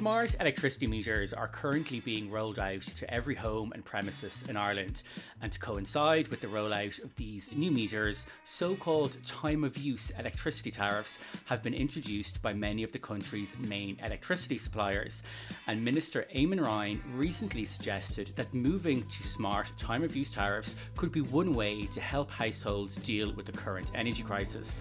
Smart 0.00 0.34
electricity 0.40 0.86
meters 0.86 1.34
are 1.34 1.46
currently 1.46 2.00
being 2.00 2.30
rolled 2.30 2.58
out 2.58 2.80
to 2.80 3.12
every 3.12 3.34
home 3.34 3.70
and 3.74 3.84
premises 3.84 4.42
in 4.48 4.56
Ireland. 4.56 5.02
And 5.42 5.52
to 5.52 5.58
coincide 5.58 6.28
with 6.28 6.40
the 6.40 6.46
rollout 6.46 7.04
of 7.04 7.14
these 7.16 7.52
new 7.52 7.70
meters, 7.70 8.24
so 8.44 8.74
called 8.76 9.22
time 9.26 9.62
of 9.62 9.76
use 9.76 10.10
electricity 10.18 10.70
tariffs 10.70 11.18
have 11.44 11.62
been 11.62 11.74
introduced 11.74 12.40
by 12.40 12.54
many 12.54 12.82
of 12.82 12.92
the 12.92 12.98
country's 12.98 13.54
main 13.58 13.98
electricity 14.02 14.56
suppliers. 14.56 15.22
And 15.66 15.84
Minister 15.84 16.26
Eamon 16.34 16.64
Ryan 16.64 17.02
recently 17.14 17.66
suggested 17.66 18.32
that 18.36 18.54
moving 18.54 19.02
to 19.02 19.22
smart 19.22 19.70
time 19.76 20.02
of 20.02 20.16
use 20.16 20.32
tariffs 20.32 20.76
could 20.96 21.12
be 21.12 21.20
one 21.20 21.54
way 21.54 21.84
to 21.88 22.00
help 22.00 22.30
households 22.30 22.96
deal 22.96 23.34
with 23.34 23.44
the 23.44 23.52
current 23.52 23.92
energy 23.94 24.22
crisis. 24.22 24.80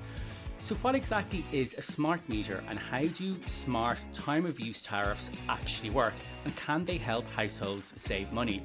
So, 0.61 0.75
what 0.75 0.93
exactly 0.93 1.43
is 1.51 1.73
a 1.75 1.81
smart 1.81 2.27
meter 2.27 2.61
and 2.67 2.77
how 2.77 3.03
do 3.03 3.37
smart 3.47 3.97
time 4.13 4.45
of 4.45 4.59
use 4.59 4.81
tariffs 4.81 5.31
actually 5.47 5.89
work? 5.89 6.13
And 6.43 6.55
can 6.57 6.85
they 6.85 6.97
help 6.97 7.27
households 7.31 7.93
save 7.95 8.31
money? 8.33 8.61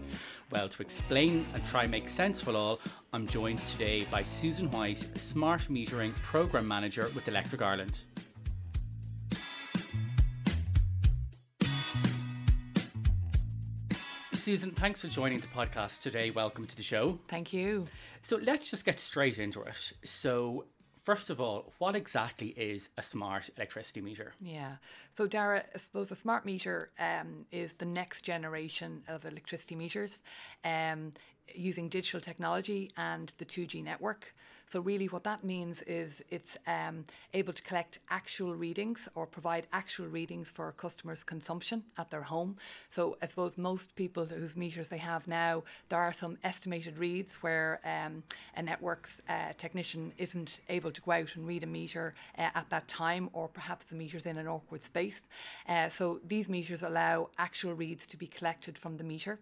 Well, 0.50 0.68
to 0.68 0.82
explain 0.82 1.46
and 1.54 1.64
try 1.64 1.86
make 1.86 2.08
sense 2.08 2.42
it 2.42 2.54
all, 2.54 2.80
I'm 3.12 3.26
joined 3.26 3.60
today 3.60 4.06
by 4.10 4.22
Susan 4.24 4.70
Whyte, 4.70 5.06
Smart 5.16 5.62
Metering 5.70 6.14
Programme 6.20 6.68
Manager 6.68 7.10
with 7.14 7.28
Electric 7.28 7.62
Ireland. 7.62 8.04
Susan, 14.32 14.72
thanks 14.72 15.00
for 15.00 15.08
joining 15.08 15.40
the 15.40 15.46
podcast 15.46 16.02
today. 16.02 16.30
Welcome 16.30 16.66
to 16.66 16.76
the 16.76 16.82
show. 16.82 17.18
Thank 17.28 17.54
you. 17.54 17.86
So 18.20 18.36
let's 18.36 18.70
just 18.70 18.84
get 18.84 19.00
straight 19.00 19.38
into 19.38 19.62
it. 19.62 19.92
So, 20.04 20.66
first 21.04 21.30
of 21.30 21.40
all, 21.40 21.72
what 21.78 21.94
exactly 21.94 22.48
is 22.56 22.88
a 22.98 23.02
smart 23.02 23.50
electricity 23.56 24.00
meter? 24.00 24.32
Yeah. 24.40 24.76
So, 25.14 25.26
Dara, 25.26 25.62
I 25.74 25.78
suppose 25.78 26.10
a 26.10 26.16
smart 26.16 26.44
meter 26.44 26.90
um, 26.98 27.46
is 27.52 27.74
the 27.74 27.84
next 27.84 28.22
generation 28.22 29.02
of 29.06 29.24
electricity 29.24 29.76
meters 29.76 30.20
um, 30.64 31.12
using 31.54 31.88
digital 31.88 32.20
technology 32.20 32.90
and 32.96 33.32
the 33.38 33.44
2G 33.44 33.84
network. 33.84 34.32
So, 34.66 34.80
really, 34.80 35.06
what 35.06 35.24
that 35.24 35.44
means 35.44 35.82
is 35.82 36.24
it's 36.30 36.56
um, 36.66 37.04
able 37.32 37.52
to 37.52 37.62
collect 37.62 37.98
actual 38.10 38.54
readings 38.54 39.08
or 39.14 39.26
provide 39.26 39.66
actual 39.72 40.06
readings 40.06 40.50
for 40.50 40.72
customers' 40.72 41.22
consumption 41.22 41.84
at 41.98 42.10
their 42.10 42.22
home. 42.22 42.56
So, 42.90 43.16
I 43.22 43.26
suppose 43.26 43.58
most 43.58 43.94
people 43.94 44.24
whose 44.24 44.56
meters 44.56 44.88
they 44.88 44.98
have 44.98 45.28
now, 45.28 45.64
there 45.88 45.98
are 45.98 46.12
some 46.12 46.38
estimated 46.42 46.98
reads 46.98 47.36
where 47.36 47.80
um, 47.84 48.22
a 48.56 48.62
network's 48.62 49.20
uh, 49.28 49.52
technician 49.58 50.12
isn't 50.18 50.60
able 50.68 50.90
to 50.90 51.00
go 51.02 51.12
out 51.12 51.36
and 51.36 51.46
read 51.46 51.62
a 51.62 51.66
meter 51.66 52.14
uh, 52.38 52.48
at 52.54 52.68
that 52.70 52.88
time, 52.88 53.28
or 53.32 53.48
perhaps 53.48 53.86
the 53.86 53.96
meter's 53.96 54.26
in 54.26 54.38
an 54.38 54.48
awkward 54.48 54.82
space. 54.82 55.24
Uh, 55.68 55.88
so, 55.88 56.20
these 56.26 56.48
meters 56.48 56.82
allow 56.82 57.28
actual 57.38 57.74
reads 57.74 58.06
to 58.06 58.16
be 58.16 58.26
collected 58.26 58.78
from 58.78 58.96
the 58.96 59.04
meter. 59.04 59.38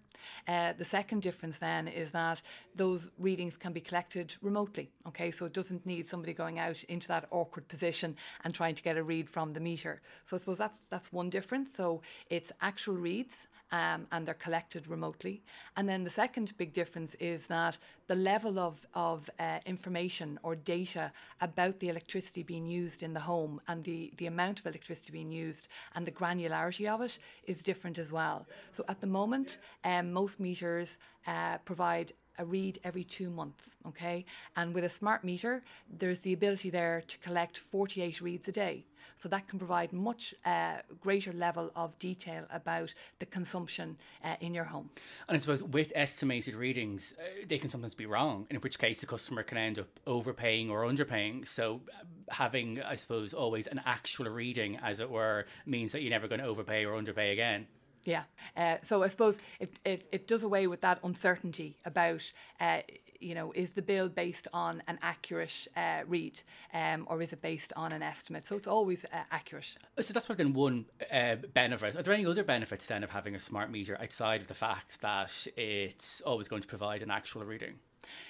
Uh, 0.48 0.72
the 0.76 0.84
second 0.84 1.22
difference 1.22 1.58
then 1.58 1.88
is 1.88 2.10
that 2.10 2.42
those 2.74 3.10
readings 3.18 3.56
can 3.56 3.72
be 3.72 3.80
collected 3.80 4.34
remotely. 4.40 4.90
Okay, 5.06 5.30
so 5.30 5.46
it 5.46 5.52
doesn't 5.52 5.84
need 5.84 6.08
somebody 6.08 6.32
going 6.32 6.58
out 6.58 6.82
into 6.84 7.08
that 7.08 7.26
awkward 7.30 7.68
position 7.68 8.16
and 8.44 8.54
trying 8.54 8.74
to 8.74 8.82
get 8.82 8.96
a 8.96 9.02
read 9.02 9.28
from 9.28 9.52
the 9.52 9.60
meter. 9.60 10.00
So 10.24 10.36
I 10.36 10.38
suppose 10.38 10.58
that's 10.58 10.78
that's 10.90 11.12
one 11.12 11.30
difference. 11.30 11.74
So 11.74 12.02
it's 12.30 12.52
actual 12.60 12.94
reads 12.94 13.46
um, 13.72 14.06
and 14.12 14.26
they're 14.26 14.34
collected 14.34 14.86
remotely. 14.86 15.42
And 15.76 15.88
then 15.88 16.04
the 16.04 16.10
second 16.10 16.56
big 16.58 16.72
difference 16.72 17.14
is 17.14 17.46
that 17.46 17.78
the 18.06 18.14
level 18.14 18.58
of, 18.58 18.86
of 18.94 19.30
uh, 19.38 19.60
information 19.64 20.38
or 20.42 20.54
data 20.54 21.10
about 21.40 21.80
the 21.80 21.88
electricity 21.88 22.42
being 22.42 22.66
used 22.66 23.02
in 23.02 23.14
the 23.14 23.20
home 23.20 23.60
and 23.68 23.82
the, 23.84 24.12
the 24.18 24.26
amount 24.26 24.60
of 24.60 24.66
electricity 24.66 25.12
being 25.12 25.32
used 25.32 25.68
and 25.94 26.06
the 26.06 26.12
granularity 26.12 26.86
of 26.86 27.00
it 27.00 27.18
is 27.44 27.62
different 27.62 27.96
as 27.96 28.12
well. 28.12 28.46
So 28.72 28.84
at 28.88 29.00
the 29.00 29.06
moment, 29.06 29.58
um, 29.84 30.12
most 30.12 30.38
meters 30.38 30.98
uh, 31.26 31.58
provide 31.58 32.12
a 32.38 32.44
read 32.44 32.78
every 32.84 33.04
two 33.04 33.30
months, 33.30 33.76
okay? 33.86 34.24
And 34.56 34.74
with 34.74 34.84
a 34.84 34.90
smart 34.90 35.24
meter, 35.24 35.62
there's 35.90 36.20
the 36.20 36.32
ability 36.32 36.70
there 36.70 37.02
to 37.06 37.18
collect 37.18 37.58
48 37.58 38.20
reads 38.20 38.48
a 38.48 38.52
day. 38.52 38.84
So 39.16 39.28
that 39.28 39.46
can 39.46 39.58
provide 39.58 39.92
much 39.92 40.34
uh, 40.44 40.78
greater 41.00 41.32
level 41.32 41.70
of 41.76 41.98
detail 41.98 42.46
about 42.50 42.92
the 43.18 43.26
consumption 43.26 43.96
uh, 44.24 44.36
in 44.40 44.54
your 44.54 44.64
home. 44.64 44.90
And 45.28 45.34
I 45.36 45.38
suppose 45.38 45.62
with 45.62 45.92
estimated 45.94 46.54
readings, 46.54 47.14
uh, 47.18 47.44
they 47.46 47.58
can 47.58 47.70
sometimes 47.70 47.94
be 47.94 48.06
wrong, 48.06 48.46
in 48.50 48.56
which 48.56 48.78
case 48.78 49.00
the 49.00 49.06
customer 49.06 49.42
can 49.42 49.58
end 49.58 49.78
up 49.78 49.86
overpaying 50.06 50.70
or 50.70 50.82
underpaying. 50.82 51.46
So 51.46 51.82
uh, 51.92 52.04
having, 52.30 52.82
I 52.82 52.96
suppose, 52.96 53.32
always 53.34 53.66
an 53.66 53.80
actual 53.84 54.26
reading, 54.26 54.78
as 54.82 54.98
it 55.00 55.10
were, 55.10 55.46
means 55.66 55.92
that 55.92 56.02
you're 56.02 56.10
never 56.10 56.28
going 56.28 56.40
to 56.40 56.46
overpay 56.46 56.84
or 56.84 56.96
underpay 56.96 57.32
again. 57.32 57.66
Yeah. 58.04 58.24
Uh, 58.56 58.76
so 58.82 59.02
I 59.02 59.08
suppose 59.08 59.38
it, 59.60 59.70
it, 59.84 60.08
it 60.12 60.26
does 60.26 60.42
away 60.42 60.66
with 60.66 60.80
that 60.80 60.98
uncertainty 61.04 61.76
about, 61.84 62.32
uh, 62.60 62.80
you 63.20 63.34
know, 63.34 63.52
is 63.52 63.72
the 63.72 63.82
bill 63.82 64.08
based 64.08 64.48
on 64.52 64.82
an 64.88 64.98
accurate 65.02 65.68
uh, 65.76 66.00
read 66.08 66.42
um, 66.74 67.06
or 67.08 67.22
is 67.22 67.32
it 67.32 67.40
based 67.40 67.72
on 67.76 67.92
an 67.92 68.02
estimate? 68.02 68.46
So 68.46 68.56
it's 68.56 68.66
always 68.66 69.04
uh, 69.04 69.22
accurate. 69.30 69.76
So 70.00 70.12
that's 70.12 70.28
within 70.28 70.52
one 70.52 70.86
uh, 71.12 71.36
benefit. 71.54 71.94
Are 71.94 72.02
there 72.02 72.14
any 72.14 72.26
other 72.26 72.42
benefits 72.42 72.86
then 72.86 73.04
of 73.04 73.10
having 73.10 73.36
a 73.36 73.40
smart 73.40 73.70
meter 73.70 73.96
outside 74.00 74.40
of 74.40 74.48
the 74.48 74.54
fact 74.54 75.00
that 75.02 75.46
it's 75.56 76.20
always 76.22 76.48
going 76.48 76.62
to 76.62 76.68
provide 76.68 77.02
an 77.02 77.10
actual 77.10 77.44
reading? 77.44 77.74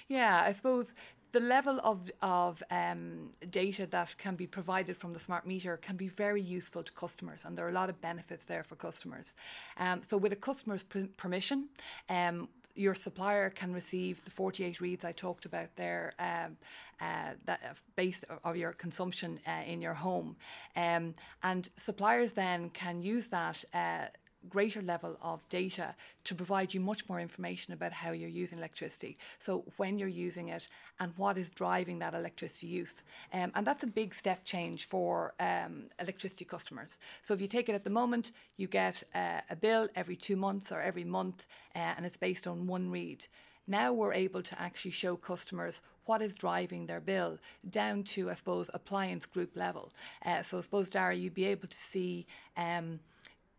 Yeah, 0.07 0.43
I 0.45 0.53
suppose 0.53 0.93
the 1.33 1.39
level 1.39 1.79
of, 1.83 2.09
of 2.21 2.63
um, 2.69 3.31
data 3.49 3.87
that 3.87 4.15
can 4.17 4.35
be 4.35 4.45
provided 4.47 4.95
from 4.95 5.13
the 5.13 5.19
smart 5.19 5.45
meter 5.47 5.77
can 5.77 5.97
be 5.97 6.07
very 6.07 6.41
useful 6.41 6.83
to 6.83 6.93
customers, 6.93 7.43
and 7.43 7.57
there 7.57 7.65
are 7.65 7.69
a 7.69 7.73
lot 7.73 7.89
of 7.89 7.99
benefits 8.01 8.45
there 8.45 8.63
for 8.63 8.75
customers. 8.75 9.35
Um, 9.77 10.03
so, 10.03 10.15
with 10.15 10.31
a 10.31 10.37
customer's 10.37 10.83
per- 10.83 11.07
permission, 11.17 11.69
um, 12.07 12.47
your 12.75 12.93
supplier 12.93 13.49
can 13.49 13.73
receive 13.73 14.23
the 14.25 14.31
48 14.31 14.79
reads 14.79 15.03
I 15.03 15.11
talked 15.11 15.45
about 15.45 15.75
there, 15.75 16.13
um, 16.19 16.55
uh, 17.01 17.33
that 17.45 17.77
based 17.95 18.25
of 18.43 18.55
your 18.55 18.73
consumption 18.73 19.39
uh, 19.47 19.63
in 19.65 19.81
your 19.81 19.95
home, 19.95 20.35
um, 20.75 21.15
and 21.41 21.67
suppliers 21.77 22.33
then 22.33 22.69
can 22.69 23.01
use 23.01 23.27
that. 23.29 23.63
Uh, 23.73 24.05
greater 24.49 24.81
level 24.81 25.17
of 25.21 25.47
data 25.49 25.95
to 26.23 26.35
provide 26.35 26.73
you 26.73 26.79
much 26.79 27.07
more 27.09 27.19
information 27.19 27.73
about 27.73 27.91
how 27.91 28.11
you're 28.11 28.29
using 28.29 28.57
electricity. 28.57 29.17
So, 29.39 29.63
when 29.77 29.97
you're 29.97 30.07
using 30.07 30.49
it 30.49 30.67
and 30.99 31.13
what 31.17 31.37
is 31.37 31.49
driving 31.49 31.99
that 31.99 32.13
electricity 32.13 32.67
use. 32.67 33.03
Um, 33.33 33.51
and 33.55 33.65
that's 33.65 33.83
a 33.83 33.87
big 33.87 34.13
step 34.13 34.43
change 34.45 34.85
for 34.85 35.33
um, 35.39 35.85
electricity 35.99 36.45
customers. 36.45 36.99
So, 37.21 37.33
if 37.33 37.41
you 37.41 37.47
take 37.47 37.69
it 37.69 37.75
at 37.75 37.83
the 37.83 37.89
moment, 37.89 38.31
you 38.57 38.67
get 38.67 39.03
uh, 39.15 39.41
a 39.49 39.55
bill 39.55 39.87
every 39.95 40.15
two 40.15 40.35
months 40.35 40.71
or 40.71 40.81
every 40.81 41.03
month, 41.03 41.45
uh, 41.75 41.93
and 41.97 42.05
it's 42.05 42.17
based 42.17 42.47
on 42.47 42.67
one 42.67 42.89
read. 42.89 43.25
Now 43.67 43.93
we're 43.93 44.13
able 44.13 44.41
to 44.41 44.61
actually 44.61 44.91
show 44.91 45.15
customers 45.15 45.79
what 46.05 46.21
is 46.21 46.33
driving 46.33 46.85
their 46.85 46.99
bill 46.99 47.37
down 47.69 48.03
to, 48.03 48.29
I 48.29 48.33
suppose, 48.33 48.69
appliance 48.73 49.25
group 49.25 49.55
level. 49.55 49.93
Uh, 50.25 50.41
so 50.41 50.57
I 50.57 50.61
suppose, 50.61 50.89
Dara, 50.89 51.13
you'd 51.15 51.33
be 51.33 51.45
able 51.45 51.69
to 51.69 51.77
see 51.77 52.25
um, 52.57 52.99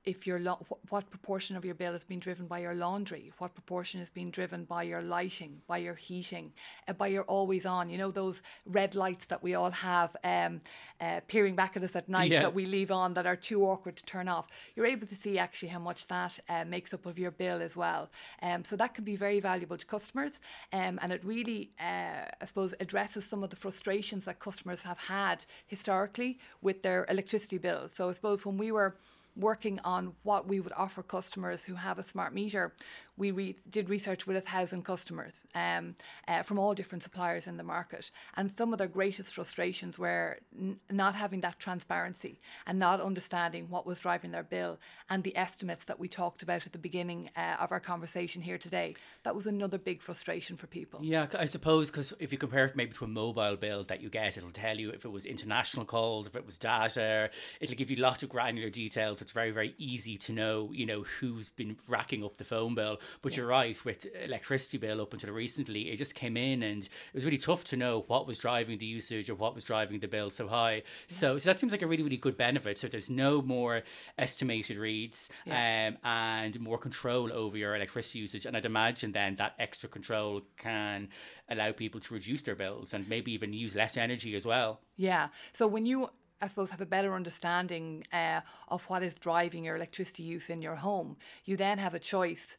if 0.04 0.26
your 0.26 0.38
lo- 0.38 0.64
what 0.90 1.08
proportion 1.10 1.56
of 1.56 1.64
your 1.64 1.74
bill 1.74 1.94
is 1.94 2.04
being 2.04 2.20
driven 2.20 2.46
by 2.46 2.58
your 2.58 2.74
laundry, 2.74 3.32
what 3.38 3.54
proportion 3.54 4.00
is 4.00 4.10
being 4.10 4.30
driven 4.30 4.64
by 4.64 4.82
your 4.82 5.00
lighting, 5.00 5.62
by 5.66 5.78
your 5.78 5.94
heating, 5.94 6.52
uh, 6.88 6.92
by 6.92 7.06
your 7.06 7.24
always 7.24 7.64
on. 7.64 7.88
You 7.88 7.98
know 7.98 8.10
those 8.10 8.42
red 8.66 8.94
lights 8.94 9.26
that 9.26 9.42
we 9.42 9.54
all 9.54 9.70
have 9.70 10.16
um, 10.22 10.60
uh, 11.00 11.20
peering 11.26 11.56
back 11.56 11.76
at 11.76 11.82
us 11.82 11.96
at 11.96 12.08
night 12.08 12.30
yeah. 12.30 12.40
that 12.40 12.54
we 12.54 12.66
leave 12.66 12.90
on 12.90 13.14
that 13.14 13.26
are 13.26 13.36
too 13.36 13.64
awkward 13.64 13.96
to 13.96 14.04
turn 14.04 14.28
off. 14.28 14.46
You're 14.76 14.86
able 14.86 15.06
to 15.06 15.16
see 15.16 15.38
actually 15.38 15.68
how 15.68 15.78
much 15.78 16.06
that 16.06 16.38
uh, 16.48 16.64
makes 16.66 16.92
up 16.92 17.06
of 17.06 17.18
your 17.18 17.30
bill 17.30 17.62
as 17.62 17.76
well. 17.76 18.10
Um, 18.42 18.64
so 18.64 18.76
that 18.76 18.94
can 18.94 19.04
be 19.04 19.16
very 19.16 19.40
valuable 19.40 19.78
to 19.78 19.86
customers, 19.86 20.40
um, 20.72 20.98
and 21.02 21.12
it 21.12 21.24
really, 21.24 21.70
uh, 21.80 22.28
I 22.40 22.44
suppose, 22.44 22.74
addresses 22.80 23.24
some 23.24 23.42
of 23.42 23.50
the 23.50 23.56
frustrations 23.56 24.26
that 24.26 24.38
customers 24.38 24.82
have 24.82 24.98
had 24.98 25.46
historically 25.66 26.38
with 26.60 26.82
their 26.82 27.06
electricity 27.08 27.58
bills. 27.58 27.92
So 27.92 28.08
I 28.10 28.12
suppose 28.12 28.44
when 28.44 28.58
we 28.58 28.70
were 28.70 28.94
working 29.36 29.80
on 29.84 30.14
what 30.22 30.46
we 30.46 30.60
would 30.60 30.72
offer 30.72 31.02
customers 31.02 31.64
who 31.64 31.74
have 31.74 31.98
a 31.98 32.02
smart 32.02 32.32
meter 32.32 32.72
we 33.16 33.56
did 33.68 33.88
research 33.88 34.26
with 34.26 34.36
a 34.36 34.40
thousand 34.40 34.84
customers 34.84 35.46
um, 35.54 35.96
uh, 36.28 36.42
from 36.42 36.58
all 36.58 36.74
different 36.74 37.02
suppliers 37.02 37.46
in 37.46 37.56
the 37.56 37.64
market. 37.64 38.10
And 38.36 38.50
some 38.56 38.72
of 38.72 38.78
their 38.78 38.88
greatest 38.88 39.32
frustrations 39.32 39.98
were 39.98 40.38
n- 40.58 40.78
not 40.90 41.14
having 41.14 41.40
that 41.42 41.58
transparency 41.58 42.40
and 42.66 42.78
not 42.78 43.00
understanding 43.00 43.68
what 43.68 43.86
was 43.86 44.00
driving 44.00 44.30
their 44.30 44.42
bill 44.42 44.78
and 45.10 45.22
the 45.22 45.36
estimates 45.36 45.84
that 45.86 45.98
we 45.98 46.08
talked 46.08 46.42
about 46.42 46.66
at 46.66 46.72
the 46.72 46.78
beginning 46.78 47.30
uh, 47.36 47.56
of 47.60 47.72
our 47.72 47.80
conversation 47.80 48.42
here 48.42 48.58
today. 48.58 48.94
That 49.24 49.34
was 49.34 49.46
another 49.46 49.78
big 49.78 50.00
frustration 50.00 50.56
for 50.56 50.66
people. 50.66 51.00
Yeah, 51.02 51.26
I 51.38 51.46
suppose 51.46 51.90
because 51.90 52.12
if 52.18 52.32
you 52.32 52.38
compare 52.38 52.66
it 52.66 52.76
maybe 52.76 52.92
to 52.94 53.04
a 53.04 53.08
mobile 53.08 53.56
bill 53.56 53.84
that 53.84 54.00
you 54.00 54.10
get, 54.10 54.36
it'll 54.36 54.50
tell 54.50 54.78
you 54.78 54.90
if 54.90 55.04
it 55.04 55.10
was 55.10 55.24
international 55.24 55.84
calls, 55.84 56.26
if 56.26 56.36
it 56.36 56.46
was 56.46 56.58
data, 56.58 57.30
it'll 57.60 57.76
give 57.76 57.90
you 57.90 57.96
lots 57.96 58.22
of 58.22 58.28
granular 58.28 58.70
details 58.70 59.22
it's 59.24 59.32
very 59.32 59.50
very 59.50 59.74
easy 59.78 60.16
to 60.18 60.32
know 60.32 60.70
you 60.72 60.86
know 60.86 61.04
who's 61.18 61.48
been 61.48 61.76
racking 61.88 62.24
up 62.24 62.36
the 62.36 62.44
phone 62.44 62.74
bill. 62.74 63.00
But 63.22 63.32
yeah. 63.32 63.38
you're 63.38 63.46
right 63.48 63.84
with 63.84 64.06
electricity 64.22 64.78
bill 64.78 65.00
up 65.00 65.12
until 65.12 65.32
recently, 65.32 65.90
it 65.90 65.96
just 65.96 66.14
came 66.14 66.36
in 66.36 66.62
and 66.62 66.84
it 66.84 67.14
was 67.14 67.24
really 67.24 67.38
tough 67.38 67.64
to 67.64 67.76
know 67.76 68.04
what 68.06 68.26
was 68.26 68.38
driving 68.38 68.78
the 68.78 68.86
usage 68.86 69.30
or 69.30 69.34
what 69.34 69.54
was 69.54 69.64
driving 69.64 70.00
the 70.00 70.08
bill 70.08 70.30
so 70.30 70.48
high. 70.48 70.76
Yeah. 70.76 70.82
So 71.08 71.38
so 71.38 71.50
that 71.50 71.58
seems 71.58 71.72
like 71.72 71.82
a 71.82 71.86
really 71.86 72.02
really 72.02 72.16
good 72.16 72.36
benefit. 72.36 72.78
So 72.78 72.88
there's 72.88 73.10
no 73.10 73.42
more 73.42 73.82
estimated 74.18 74.76
reads 74.76 75.28
yeah. 75.44 75.88
um, 75.88 75.98
and 76.04 76.60
more 76.60 76.78
control 76.78 77.32
over 77.32 77.56
your 77.56 77.74
electricity 77.76 78.20
usage. 78.20 78.46
And 78.46 78.56
I'd 78.56 78.66
imagine 78.66 79.12
then 79.12 79.36
that 79.36 79.54
extra 79.58 79.88
control 79.88 80.42
can 80.56 81.08
allow 81.48 81.72
people 81.72 82.00
to 82.00 82.14
reduce 82.14 82.42
their 82.42 82.54
bills 82.54 82.94
and 82.94 83.08
maybe 83.08 83.32
even 83.32 83.52
use 83.52 83.74
less 83.74 83.96
energy 83.96 84.34
as 84.34 84.46
well. 84.46 84.80
Yeah. 84.96 85.28
So 85.52 85.66
when 85.66 85.86
you 85.86 86.10
I 86.42 86.48
suppose, 86.48 86.70
have 86.70 86.80
a 86.82 86.86
better 86.86 87.14
understanding 87.14 88.04
uh, 88.12 88.42
of 88.68 88.84
what 88.90 89.02
is 89.02 89.14
driving 89.14 89.64
your 89.64 89.76
electricity 89.76 90.24
use 90.24 90.50
in 90.50 90.60
your 90.60 90.74
home, 90.74 91.16
you 91.44 91.56
then 91.56 91.78
have 91.78 91.94
a 91.94 91.98
choice 91.98 92.58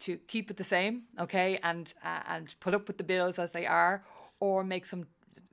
to 0.00 0.16
keep 0.28 0.50
it 0.50 0.56
the 0.56 0.64
same, 0.64 1.02
okay, 1.18 1.58
and 1.62 1.92
uh, 2.04 2.20
and 2.28 2.54
put 2.60 2.74
up 2.74 2.86
with 2.88 2.98
the 2.98 3.04
bills 3.04 3.38
as 3.38 3.50
they 3.52 3.66
are, 3.66 4.02
or 4.40 4.62
make 4.62 4.86
some 4.86 5.06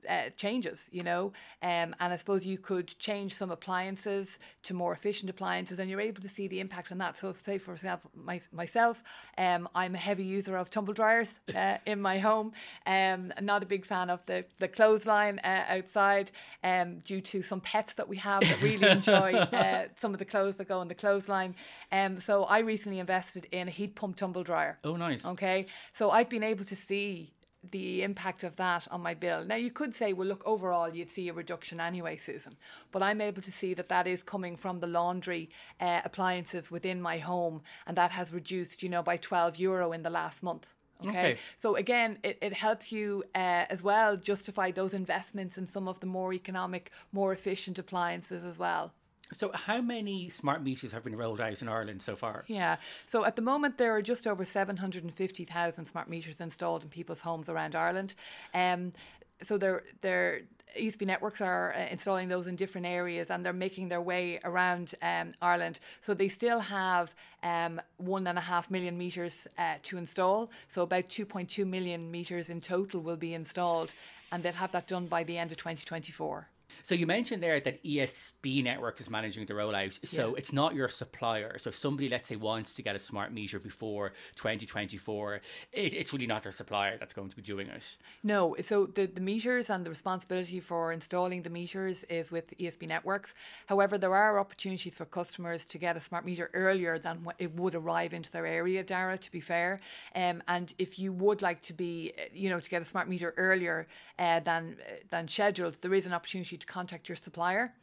uh, 0.08 0.30
changes, 0.36 0.88
you 0.92 1.02
know, 1.02 1.32
um, 1.62 1.94
and 2.00 2.12
I 2.12 2.16
suppose 2.16 2.44
you 2.44 2.58
could 2.58 2.98
change 2.98 3.34
some 3.34 3.50
appliances 3.50 4.38
to 4.64 4.74
more 4.74 4.92
efficient 4.92 5.30
appliances, 5.30 5.78
and 5.78 5.88
you're 5.90 6.00
able 6.00 6.22
to 6.22 6.28
see 6.28 6.48
the 6.48 6.60
impact 6.60 6.92
on 6.92 6.98
that. 6.98 7.18
So, 7.18 7.32
say 7.34 7.58
for 7.58 7.72
example, 7.72 8.10
my, 8.14 8.40
myself, 8.52 9.02
um, 9.38 9.68
I'm 9.74 9.94
a 9.94 9.98
heavy 9.98 10.24
user 10.24 10.56
of 10.56 10.70
tumble 10.70 10.94
dryers 10.94 11.38
uh, 11.54 11.78
in 11.86 12.00
my 12.00 12.18
home. 12.18 12.52
Um, 12.86 13.32
I'm 13.36 13.44
not 13.44 13.62
a 13.62 13.66
big 13.66 13.86
fan 13.86 14.10
of 14.10 14.24
the 14.26 14.44
the 14.58 14.68
clothesline 14.68 15.40
uh, 15.44 15.64
outside, 15.68 16.30
um, 16.64 16.98
due 17.00 17.20
to 17.20 17.42
some 17.42 17.60
pets 17.60 17.94
that 17.94 18.08
we 18.08 18.16
have 18.16 18.40
that 18.40 18.62
really 18.62 18.88
enjoy 18.88 19.32
uh, 19.34 19.86
some 19.96 20.12
of 20.12 20.18
the 20.18 20.24
clothes 20.24 20.56
that 20.56 20.68
go 20.68 20.78
on 20.78 20.88
the 20.88 20.94
clothesline. 20.94 21.54
Um, 21.90 22.20
so 22.20 22.44
I 22.44 22.60
recently 22.60 22.98
invested 22.98 23.46
in 23.52 23.68
a 23.68 23.70
heat 23.70 23.94
pump 23.94 24.16
tumble 24.16 24.42
dryer. 24.42 24.78
Oh, 24.84 24.96
nice. 24.96 25.26
Okay, 25.26 25.66
so 25.92 26.10
I've 26.10 26.28
been 26.28 26.44
able 26.44 26.64
to 26.64 26.76
see 26.76 27.32
the 27.70 28.02
impact 28.02 28.42
of 28.42 28.56
that 28.56 28.88
on 28.90 29.00
my 29.00 29.14
bill. 29.14 29.44
Now, 29.44 29.54
you 29.54 29.70
could 29.70 29.94
say, 29.94 30.12
well, 30.12 30.26
look, 30.26 30.42
overall, 30.44 30.94
you'd 30.94 31.10
see 31.10 31.28
a 31.28 31.32
reduction 31.32 31.80
anyway, 31.80 32.16
Susan. 32.16 32.54
But 32.90 33.02
I'm 33.02 33.20
able 33.20 33.42
to 33.42 33.52
see 33.52 33.72
that 33.74 33.88
that 33.88 34.06
is 34.06 34.22
coming 34.22 34.56
from 34.56 34.80
the 34.80 34.86
laundry 34.86 35.48
uh, 35.80 36.00
appliances 36.04 36.70
within 36.70 37.00
my 37.00 37.18
home, 37.18 37.62
and 37.86 37.96
that 37.96 38.10
has 38.10 38.32
reduced, 38.32 38.82
you 38.82 38.88
know, 38.88 39.02
by 39.02 39.16
12 39.16 39.58
euro 39.58 39.92
in 39.92 40.02
the 40.02 40.10
last 40.10 40.42
month. 40.42 40.66
Okay. 41.00 41.10
okay. 41.10 41.38
So 41.58 41.76
again, 41.76 42.18
it, 42.22 42.38
it 42.40 42.52
helps 42.52 42.92
you 42.92 43.24
uh, 43.34 43.66
as 43.70 43.82
well 43.82 44.16
justify 44.16 44.70
those 44.70 44.94
investments 44.94 45.58
in 45.58 45.66
some 45.66 45.88
of 45.88 46.00
the 46.00 46.06
more 46.06 46.32
economic, 46.32 46.90
more 47.12 47.32
efficient 47.32 47.78
appliances 47.78 48.44
as 48.44 48.58
well. 48.58 48.92
So, 49.32 49.50
how 49.52 49.80
many 49.80 50.28
smart 50.28 50.62
meters 50.62 50.92
have 50.92 51.04
been 51.04 51.16
rolled 51.16 51.40
out 51.40 51.62
in 51.62 51.68
Ireland 51.68 52.02
so 52.02 52.16
far? 52.16 52.44
Yeah, 52.48 52.76
so 53.06 53.24
at 53.24 53.36
the 53.36 53.42
moment 53.42 53.78
there 53.78 53.94
are 53.96 54.02
just 54.02 54.26
over 54.26 54.44
750,000 54.44 55.86
smart 55.86 56.08
meters 56.08 56.40
installed 56.40 56.82
in 56.82 56.90
people's 56.90 57.20
homes 57.20 57.48
around 57.48 57.74
Ireland. 57.74 58.14
Um, 58.52 58.92
so 59.40 59.58
they're 59.58 59.84
they're 60.02 60.42
ESB 60.76 61.06
networks 61.06 61.40
are 61.40 61.74
uh, 61.74 61.86
installing 61.90 62.28
those 62.28 62.46
in 62.46 62.56
different 62.56 62.86
areas 62.86 63.30
and 63.30 63.44
they're 63.44 63.52
making 63.52 63.88
their 63.88 64.00
way 64.00 64.40
around 64.44 64.94
um, 65.02 65.32
Ireland. 65.40 65.80
So 66.00 66.14
they 66.14 66.28
still 66.28 66.60
have 66.60 67.14
um, 67.42 67.80
one 67.98 68.26
and 68.26 68.38
a 68.38 68.42
half 68.42 68.70
million 68.70 68.96
metres 68.96 69.46
uh, 69.58 69.74
to 69.84 69.98
install. 69.98 70.50
So 70.68 70.82
about 70.82 71.08
2.2 71.08 71.66
million 71.66 72.10
metres 72.10 72.48
in 72.48 72.60
total 72.60 73.00
will 73.00 73.16
be 73.16 73.34
installed 73.34 73.92
and 74.30 74.42
they'll 74.42 74.52
have 74.54 74.72
that 74.72 74.86
done 74.86 75.06
by 75.06 75.24
the 75.24 75.36
end 75.38 75.50
of 75.50 75.58
2024. 75.58 76.48
So 76.82 76.94
you 76.94 77.06
mentioned 77.06 77.42
there 77.42 77.60
that 77.60 77.82
ESB 77.84 78.64
Networks 78.64 79.00
is 79.00 79.10
managing 79.10 79.46
the 79.46 79.54
rollout. 79.54 79.98
So 80.06 80.28
yeah. 80.28 80.34
it's 80.36 80.52
not 80.52 80.74
your 80.74 80.88
supplier. 80.88 81.58
So 81.58 81.68
if 81.68 81.76
somebody, 81.76 82.08
let's 82.08 82.28
say, 82.28 82.36
wants 82.36 82.74
to 82.74 82.82
get 82.82 82.96
a 82.96 82.98
smart 82.98 83.32
meter 83.32 83.58
before 83.58 84.12
2024, 84.36 85.40
it, 85.72 85.94
it's 85.94 86.12
really 86.12 86.26
not 86.26 86.42
their 86.42 86.52
supplier 86.52 86.96
that's 86.98 87.12
going 87.12 87.28
to 87.28 87.36
be 87.36 87.42
doing 87.42 87.68
it. 87.68 87.96
No. 88.22 88.56
So 88.60 88.86
the, 88.86 89.06
the 89.06 89.20
meters 89.20 89.70
and 89.70 89.86
the 89.86 89.90
responsibility 89.90 90.60
for 90.60 90.92
installing 90.92 91.42
the 91.42 91.50
meters 91.50 92.04
is 92.04 92.30
with 92.30 92.56
ESB 92.58 92.88
Networks. 92.88 93.34
However, 93.66 93.98
there 93.98 94.14
are 94.14 94.38
opportunities 94.38 94.96
for 94.96 95.04
customers 95.04 95.64
to 95.66 95.78
get 95.78 95.96
a 95.96 96.00
smart 96.00 96.24
meter 96.24 96.50
earlier 96.52 96.98
than 96.98 97.26
it 97.38 97.54
would 97.54 97.74
arrive 97.74 98.12
into 98.12 98.30
their 98.30 98.46
area, 98.46 98.82
Dara, 98.82 99.18
to 99.18 99.30
be 99.30 99.40
fair. 99.40 99.80
Um, 100.14 100.42
and 100.48 100.74
if 100.78 100.98
you 100.98 101.12
would 101.12 101.42
like 101.42 101.62
to 101.62 101.72
be, 101.72 102.12
you 102.32 102.50
know, 102.50 102.60
to 102.60 102.70
get 102.70 102.82
a 102.82 102.84
smart 102.84 103.08
meter 103.08 103.34
earlier 103.36 103.86
uh, 104.18 104.40
than, 104.40 104.76
than 105.10 105.28
scheduled, 105.28 105.80
there 105.82 105.94
is 105.94 106.06
an 106.06 106.12
opportunity 106.12 106.56
to 106.56 106.66
contact 106.72 107.08
your 107.08 107.16
supplier 107.16 107.74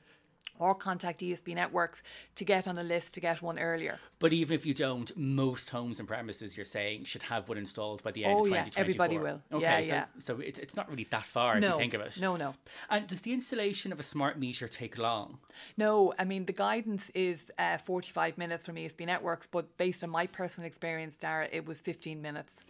or 0.60 0.76
contact 0.76 1.22
ESB 1.22 1.56
networks 1.56 2.04
to 2.36 2.44
get 2.44 2.68
on 2.68 2.78
a 2.78 2.84
list 2.84 3.14
to 3.14 3.20
get 3.22 3.42
one 3.42 3.58
earlier. 3.58 3.98
But 4.20 4.34
even 4.34 4.56
if 4.56 4.66
you 4.66 4.74
don't, 4.74 5.16
most 5.16 5.70
homes 5.70 6.00
and 6.00 6.08
premises 6.08 6.58
you're 6.58 6.66
saying 6.66 7.06
should 7.06 7.24
have 7.24 7.48
one 7.48 7.58
installed 7.58 8.04
by 8.04 8.12
the 8.12 8.26
end 8.26 8.34
oh, 8.34 8.42
of 8.42 8.48
2024. 8.48 8.76
Yeah, 8.76 8.82
everybody 8.82 9.18
will. 9.18 9.42
Okay, 9.54 9.64
yeah, 9.64 9.82
so, 9.82 9.94
yeah. 9.94 10.06
so 10.20 10.40
it, 10.40 10.60
it's 10.60 10.76
not 10.76 10.90
really 10.90 11.08
that 11.12 11.26
far 11.26 11.60
no, 11.60 11.68
if 11.68 11.74
you 11.74 11.80
think 11.80 11.94
of 11.94 12.02
it. 12.02 12.20
No, 12.20 12.36
no. 12.36 12.54
And 12.90 13.08
does 13.08 13.22
the 13.22 13.32
installation 13.32 13.94
of 13.94 14.00
a 14.00 14.04
smart 14.04 14.38
meter 14.38 14.68
take 14.68 14.98
long? 14.98 15.40
No, 15.78 16.14
I 16.20 16.26
mean, 16.26 16.46
the 16.46 16.54
guidance 16.54 17.10
is 17.16 17.52
uh, 17.58 17.78
45 17.78 18.38
minutes 18.38 18.66
from 18.66 18.76
ESB 18.76 19.06
networks, 19.06 19.48
but 19.48 19.78
based 19.78 20.04
on 20.04 20.10
my 20.10 20.28
personal 20.28 20.68
experience, 20.68 21.16
Dara, 21.16 21.48
it 21.52 21.66
was 21.66 21.80
15 21.80 22.22
minutes. 22.22 22.66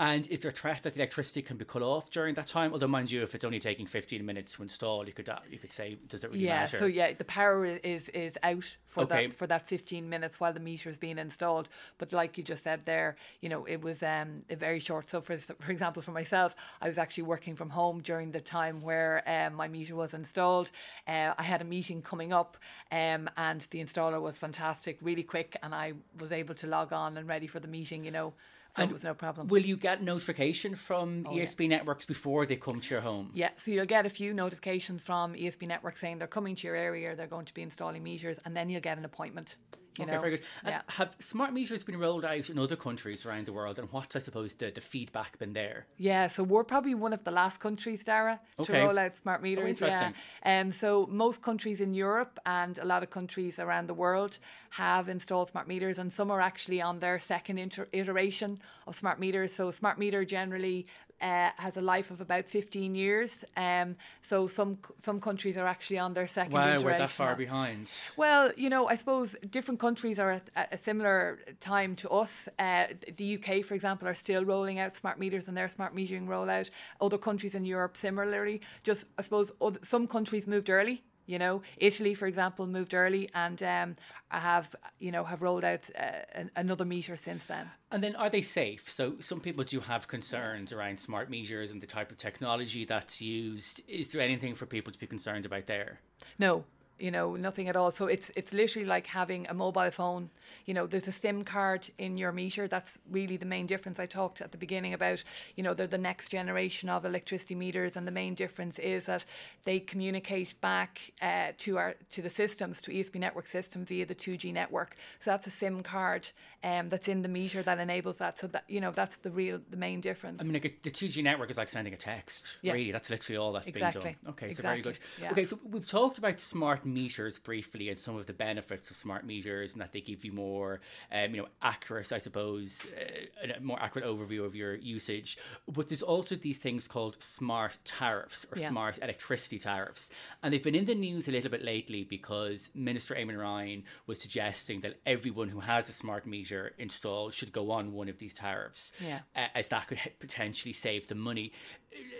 And 0.00 0.26
is 0.26 0.40
there 0.40 0.50
a 0.50 0.54
threat 0.54 0.82
that 0.82 0.94
the 0.94 1.00
electricity 1.00 1.40
can 1.40 1.56
be 1.56 1.64
cut 1.64 1.80
off 1.80 2.10
during 2.10 2.34
that 2.34 2.48
time? 2.48 2.72
Although, 2.72 2.88
mind 2.88 3.12
you, 3.12 3.22
if 3.22 3.32
it's 3.32 3.44
only 3.44 3.60
taking 3.60 3.86
15 3.86 4.26
minutes 4.26 4.56
to 4.56 4.62
install, 4.62 5.06
you 5.06 5.12
could 5.12 5.28
uh, 5.28 5.38
you 5.48 5.58
could 5.58 5.70
say, 5.70 5.98
does 6.08 6.24
it 6.24 6.32
really 6.32 6.46
yeah, 6.46 6.60
matter? 6.60 6.78
so 6.78 6.86
yeah, 6.86 7.12
the 7.12 7.24
power 7.24 7.64
is 7.64 8.08
is 8.08 8.36
out 8.42 8.76
for 8.88 9.04
okay. 9.04 9.28
that 9.28 9.36
for 9.36 9.46
that 9.46 9.68
15 9.68 10.08
minutes 10.08 10.40
while 10.40 10.52
the 10.52 10.58
meter 10.58 10.88
is 10.88 10.98
being 10.98 11.16
installed. 11.16 11.68
But 11.98 12.12
like 12.12 12.36
you 12.36 12.42
just 12.42 12.64
said 12.64 12.86
there, 12.86 13.14
you 13.40 13.48
know, 13.48 13.66
it 13.66 13.82
was 13.82 14.02
um 14.02 14.42
very 14.50 14.80
short. 14.80 15.10
So 15.10 15.20
for 15.20 15.36
for 15.38 15.70
example, 15.70 16.02
for 16.02 16.10
myself, 16.10 16.56
I 16.80 16.88
was 16.88 16.98
actually 16.98 17.24
working 17.24 17.54
from 17.54 17.70
home 17.70 18.00
during 18.00 18.32
the 18.32 18.40
time 18.40 18.80
where 18.80 19.22
um, 19.28 19.54
my 19.54 19.68
meter 19.68 19.94
was 19.94 20.12
installed. 20.12 20.72
Uh, 21.06 21.34
I 21.38 21.44
had 21.44 21.62
a 21.62 21.64
meeting 21.64 22.02
coming 22.02 22.32
up, 22.32 22.56
um, 22.90 23.30
and 23.36 23.60
the 23.70 23.78
installer 23.78 24.20
was 24.20 24.38
fantastic, 24.38 24.98
really 25.00 25.22
quick, 25.22 25.56
and 25.62 25.72
I 25.72 25.92
was 26.18 26.32
able 26.32 26.56
to 26.56 26.66
log 26.66 26.92
on 26.92 27.16
and 27.16 27.28
ready 27.28 27.46
for 27.46 27.60
the 27.60 27.68
meeting. 27.68 28.04
You 28.04 28.10
know. 28.10 28.34
So 28.74 28.82
and 28.82 28.90
it 28.90 28.92
was 28.92 29.04
no 29.04 29.14
problem. 29.14 29.46
Will 29.46 29.62
you 29.62 29.76
get 29.76 30.02
notification 30.02 30.74
from 30.74 31.26
oh, 31.28 31.32
ESB 31.32 31.60
yeah. 31.60 31.76
networks 31.76 32.06
before 32.06 32.44
they 32.44 32.56
come 32.56 32.80
to 32.80 32.94
your 32.94 33.00
home? 33.00 33.30
Yeah, 33.32 33.50
so 33.56 33.70
you'll 33.70 33.86
get 33.86 34.04
a 34.04 34.10
few 34.10 34.34
notifications 34.34 35.00
from 35.00 35.34
ESB 35.34 35.68
networks 35.68 36.00
saying 36.00 36.18
they're 36.18 36.26
coming 36.26 36.56
to 36.56 36.66
your 36.66 36.74
area, 36.74 37.14
they're 37.14 37.28
going 37.28 37.46
to 37.46 37.54
be 37.54 37.62
installing 37.62 38.02
meters, 38.02 38.40
and 38.44 38.56
then 38.56 38.68
you'll 38.68 38.80
get 38.80 38.98
an 38.98 39.04
appointment. 39.04 39.58
You 39.96 40.04
okay, 40.04 40.14
know? 40.14 40.20
very 40.20 40.30
good. 40.32 40.46
Yeah. 40.66 40.82
have 40.88 41.14
smart 41.20 41.52
meters 41.52 41.84
been 41.84 41.98
rolled 41.98 42.24
out 42.24 42.50
in 42.50 42.58
other 42.58 42.76
countries 42.76 43.24
around 43.24 43.46
the 43.46 43.52
world, 43.52 43.78
and 43.78 43.90
what's 43.92 44.16
I 44.16 44.18
suppose 44.18 44.54
the, 44.56 44.70
the 44.70 44.80
feedback 44.80 45.38
been 45.38 45.52
there? 45.52 45.86
Yeah, 45.98 46.28
so 46.28 46.42
we're 46.42 46.64
probably 46.64 46.94
one 46.94 47.12
of 47.12 47.24
the 47.24 47.30
last 47.30 47.60
countries, 47.60 48.02
Dara, 48.02 48.40
okay. 48.58 48.72
to 48.72 48.86
roll 48.86 48.98
out 48.98 49.16
smart 49.16 49.40
oh, 49.40 49.44
meters. 49.44 49.64
Oh, 49.64 49.68
interesting. 49.68 50.14
Yeah. 50.44 50.60
Um, 50.60 50.72
so 50.72 51.06
most 51.10 51.42
countries 51.42 51.80
in 51.80 51.94
Europe 51.94 52.40
and 52.44 52.78
a 52.78 52.84
lot 52.84 53.02
of 53.02 53.10
countries 53.10 53.58
around 53.58 53.88
the 53.88 53.94
world 53.94 54.38
have 54.70 55.08
installed 55.08 55.48
smart 55.48 55.68
meters, 55.68 55.98
and 55.98 56.12
some 56.12 56.30
are 56.30 56.40
actually 56.40 56.82
on 56.82 56.98
their 56.98 57.18
second 57.18 57.58
inter- 57.58 57.88
iteration 57.92 58.60
of 58.86 58.96
smart 58.96 59.20
meters. 59.20 59.52
So 59.52 59.70
smart 59.70 59.98
meter 59.98 60.24
generally 60.24 60.86
uh, 61.24 61.50
has 61.56 61.76
a 61.78 61.80
life 61.80 62.10
of 62.10 62.20
about 62.20 62.44
15 62.44 62.94
years. 62.94 63.44
Um, 63.56 63.96
so 64.20 64.46
some 64.46 64.78
some 64.98 65.20
countries 65.20 65.56
are 65.56 65.66
actually 65.66 65.98
on 65.98 66.12
their 66.12 66.28
second 66.28 66.52
wow, 66.52 66.76
we're 66.82 66.98
that 66.98 67.10
far 67.10 67.34
behind. 67.34 67.90
Well, 68.16 68.52
you 68.56 68.68
know, 68.68 68.86
I 68.88 68.96
suppose 68.96 69.34
different 69.50 69.80
countries 69.80 70.18
are 70.18 70.42
at 70.54 70.68
a 70.70 70.76
similar 70.76 71.38
time 71.60 71.96
to 71.96 72.10
us. 72.10 72.48
Uh, 72.58 72.88
the 73.16 73.38
UK, 73.38 73.64
for 73.64 73.74
example, 73.74 74.06
are 74.06 74.14
still 74.14 74.44
rolling 74.44 74.78
out 74.78 74.96
smart 74.96 75.18
meters 75.18 75.48
and 75.48 75.56
their 75.56 75.70
smart 75.70 75.96
metering 75.96 76.26
rollout. 76.26 76.68
Other 77.00 77.18
countries 77.18 77.54
in 77.54 77.64
Europe 77.64 77.96
similarly. 77.96 78.60
Just, 78.82 79.06
I 79.18 79.22
suppose, 79.22 79.50
some 79.82 80.06
countries 80.06 80.46
moved 80.46 80.68
early 80.68 81.02
you 81.26 81.38
know, 81.38 81.62
Italy, 81.76 82.14
for 82.14 82.26
example, 82.26 82.66
moved 82.66 82.94
early 82.94 83.30
and 83.34 83.62
um, 83.62 83.96
have 84.28 84.74
you 84.98 85.10
know 85.10 85.24
have 85.24 85.42
rolled 85.42 85.64
out 85.64 85.88
uh, 85.98 86.44
another 86.56 86.84
meter 86.84 87.16
since 87.16 87.44
then. 87.44 87.70
And 87.90 88.02
then, 88.02 88.16
are 88.16 88.30
they 88.30 88.42
safe? 88.42 88.90
So 88.90 89.14
some 89.20 89.40
people 89.40 89.64
do 89.64 89.80
have 89.80 90.08
concerns 90.08 90.72
around 90.72 90.98
smart 90.98 91.30
meters 91.30 91.70
and 91.70 91.80
the 91.80 91.86
type 91.86 92.10
of 92.10 92.18
technology 92.18 92.84
that's 92.84 93.20
used. 93.20 93.82
Is 93.88 94.12
there 94.12 94.20
anything 94.22 94.54
for 94.54 94.66
people 94.66 94.92
to 94.92 94.98
be 94.98 95.06
concerned 95.06 95.46
about 95.46 95.66
there? 95.66 96.00
No, 96.38 96.64
you 96.98 97.10
know 97.10 97.36
nothing 97.36 97.68
at 97.68 97.76
all. 97.76 97.90
So 97.90 98.06
it's 98.06 98.30
it's 98.36 98.52
literally 98.52 98.86
like 98.86 99.06
having 99.06 99.46
a 99.48 99.54
mobile 99.54 99.90
phone. 99.90 100.30
You 100.66 100.74
know 100.74 100.86
there's 100.86 101.08
a 101.08 101.12
sim 101.12 101.44
card 101.44 101.90
in 101.98 102.16
your 102.16 102.32
meter. 102.32 102.68
That's 102.68 102.98
really 103.10 103.36
the 103.36 103.46
main 103.46 103.66
difference 103.66 103.98
i 103.98 104.06
talked 104.06 104.40
at 104.40 104.52
the 104.52 104.58
beginning 104.58 104.94
about. 104.94 105.24
You 105.56 105.62
know 105.64 105.74
they're 105.74 105.86
the 105.86 105.98
next 105.98 106.28
generation 106.28 106.88
of 106.88 107.04
electricity 107.04 107.54
meters 107.54 107.96
and 107.96 108.06
the 108.06 108.12
main 108.12 108.34
difference 108.34 108.78
is 108.78 109.06
that 109.06 109.24
they 109.64 109.80
communicate 109.80 110.60
back 110.60 111.12
uh, 111.20 111.48
to 111.58 111.78
our 111.78 111.94
to 112.10 112.22
the 112.22 112.30
systems 112.30 112.80
to 112.82 112.90
esb 112.90 113.14
network 113.16 113.46
system 113.46 113.84
via 113.84 114.06
the 114.06 114.14
2g 114.14 114.52
network. 114.52 114.96
So 115.20 115.30
that's 115.30 115.46
a 115.46 115.50
sim 115.50 115.82
card 115.82 116.28
um, 116.62 116.88
that's 116.88 117.08
in 117.08 117.22
the 117.22 117.28
meter 117.28 117.62
that 117.62 117.78
enables 117.78 118.18
that. 118.18 118.38
So 118.38 118.46
that 118.48 118.64
you 118.68 118.80
know 118.80 118.92
that's 118.92 119.16
the 119.18 119.30
real 119.30 119.60
the 119.68 119.76
main 119.76 120.00
difference. 120.00 120.40
I 120.40 120.44
mean 120.44 120.54
like 120.54 120.82
the 120.82 120.90
2g 120.90 121.22
network 121.22 121.50
is 121.50 121.58
like 121.58 121.68
sending 121.68 121.92
a 121.92 121.96
text 121.96 122.58
yeah. 122.62 122.72
really. 122.72 122.92
That's 122.92 123.10
literally 123.10 123.38
all 123.38 123.52
that's 123.52 123.66
exactly. 123.66 124.02
being 124.02 124.16
done. 124.22 124.32
Okay 124.32 124.46
exactly. 124.46 124.62
so 124.62 124.68
very 124.68 124.82
good. 124.82 124.98
Yeah. 125.20 125.32
okay 125.32 125.44
so 125.44 125.58
we've 125.68 125.86
talked 125.86 126.18
about 126.18 126.38
smart 126.40 126.83
smart 126.84 126.94
meters 126.94 127.38
briefly 127.38 127.88
and 127.88 127.98
some 127.98 128.16
of 128.16 128.26
the 128.26 128.32
benefits 128.32 128.90
of 128.90 128.96
smart 128.96 129.24
meters 129.26 129.72
and 129.72 129.82
that 129.82 129.92
they 129.92 130.00
give 130.00 130.24
you 130.24 130.32
more, 130.32 130.80
um, 131.12 131.34
you 131.34 131.42
know, 131.42 131.48
accurate, 131.62 132.12
I 132.12 132.18
suppose, 132.18 132.86
uh, 132.96 133.52
a 133.56 133.60
more 133.60 133.80
accurate 133.80 134.06
overview 134.06 134.44
of 134.44 134.54
your 134.54 134.74
usage. 134.74 135.38
But 135.68 135.88
there's 135.88 136.02
also 136.02 136.36
these 136.36 136.58
things 136.58 136.86
called 136.88 137.22
smart 137.22 137.78
tariffs 137.84 138.46
or 138.52 138.58
Yeah. 138.58 138.68
smart 138.68 138.98
electricity 139.02 139.58
tariffs. 139.58 140.10
And 140.42 140.52
they've 140.52 140.62
been 140.62 140.74
in 140.74 140.84
the 140.84 140.94
news 140.94 141.28
a 141.28 141.32
little 141.32 141.50
bit 141.50 141.62
lately 141.62 142.04
because 142.04 142.70
Minister 142.74 143.14
Eamon 143.14 143.38
Ryan 143.38 143.84
was 144.06 144.20
suggesting 144.20 144.80
that 144.80 145.00
everyone 145.06 145.48
who 145.48 145.60
has 145.60 145.88
a 145.88 145.92
smart 145.92 146.26
meter 146.26 146.74
installed 146.78 147.32
should 147.34 147.52
go 147.52 147.70
on 147.70 147.92
one 147.92 148.08
of 148.08 148.18
these 148.18 148.34
tariffs, 148.34 148.92
Yeah. 149.00 149.20
uh, 149.34 149.48
as 149.54 149.68
that 149.68 149.88
could 149.88 150.00
potentially 150.18 150.72
save 150.72 151.06
them 151.08 151.18
money. 151.18 151.52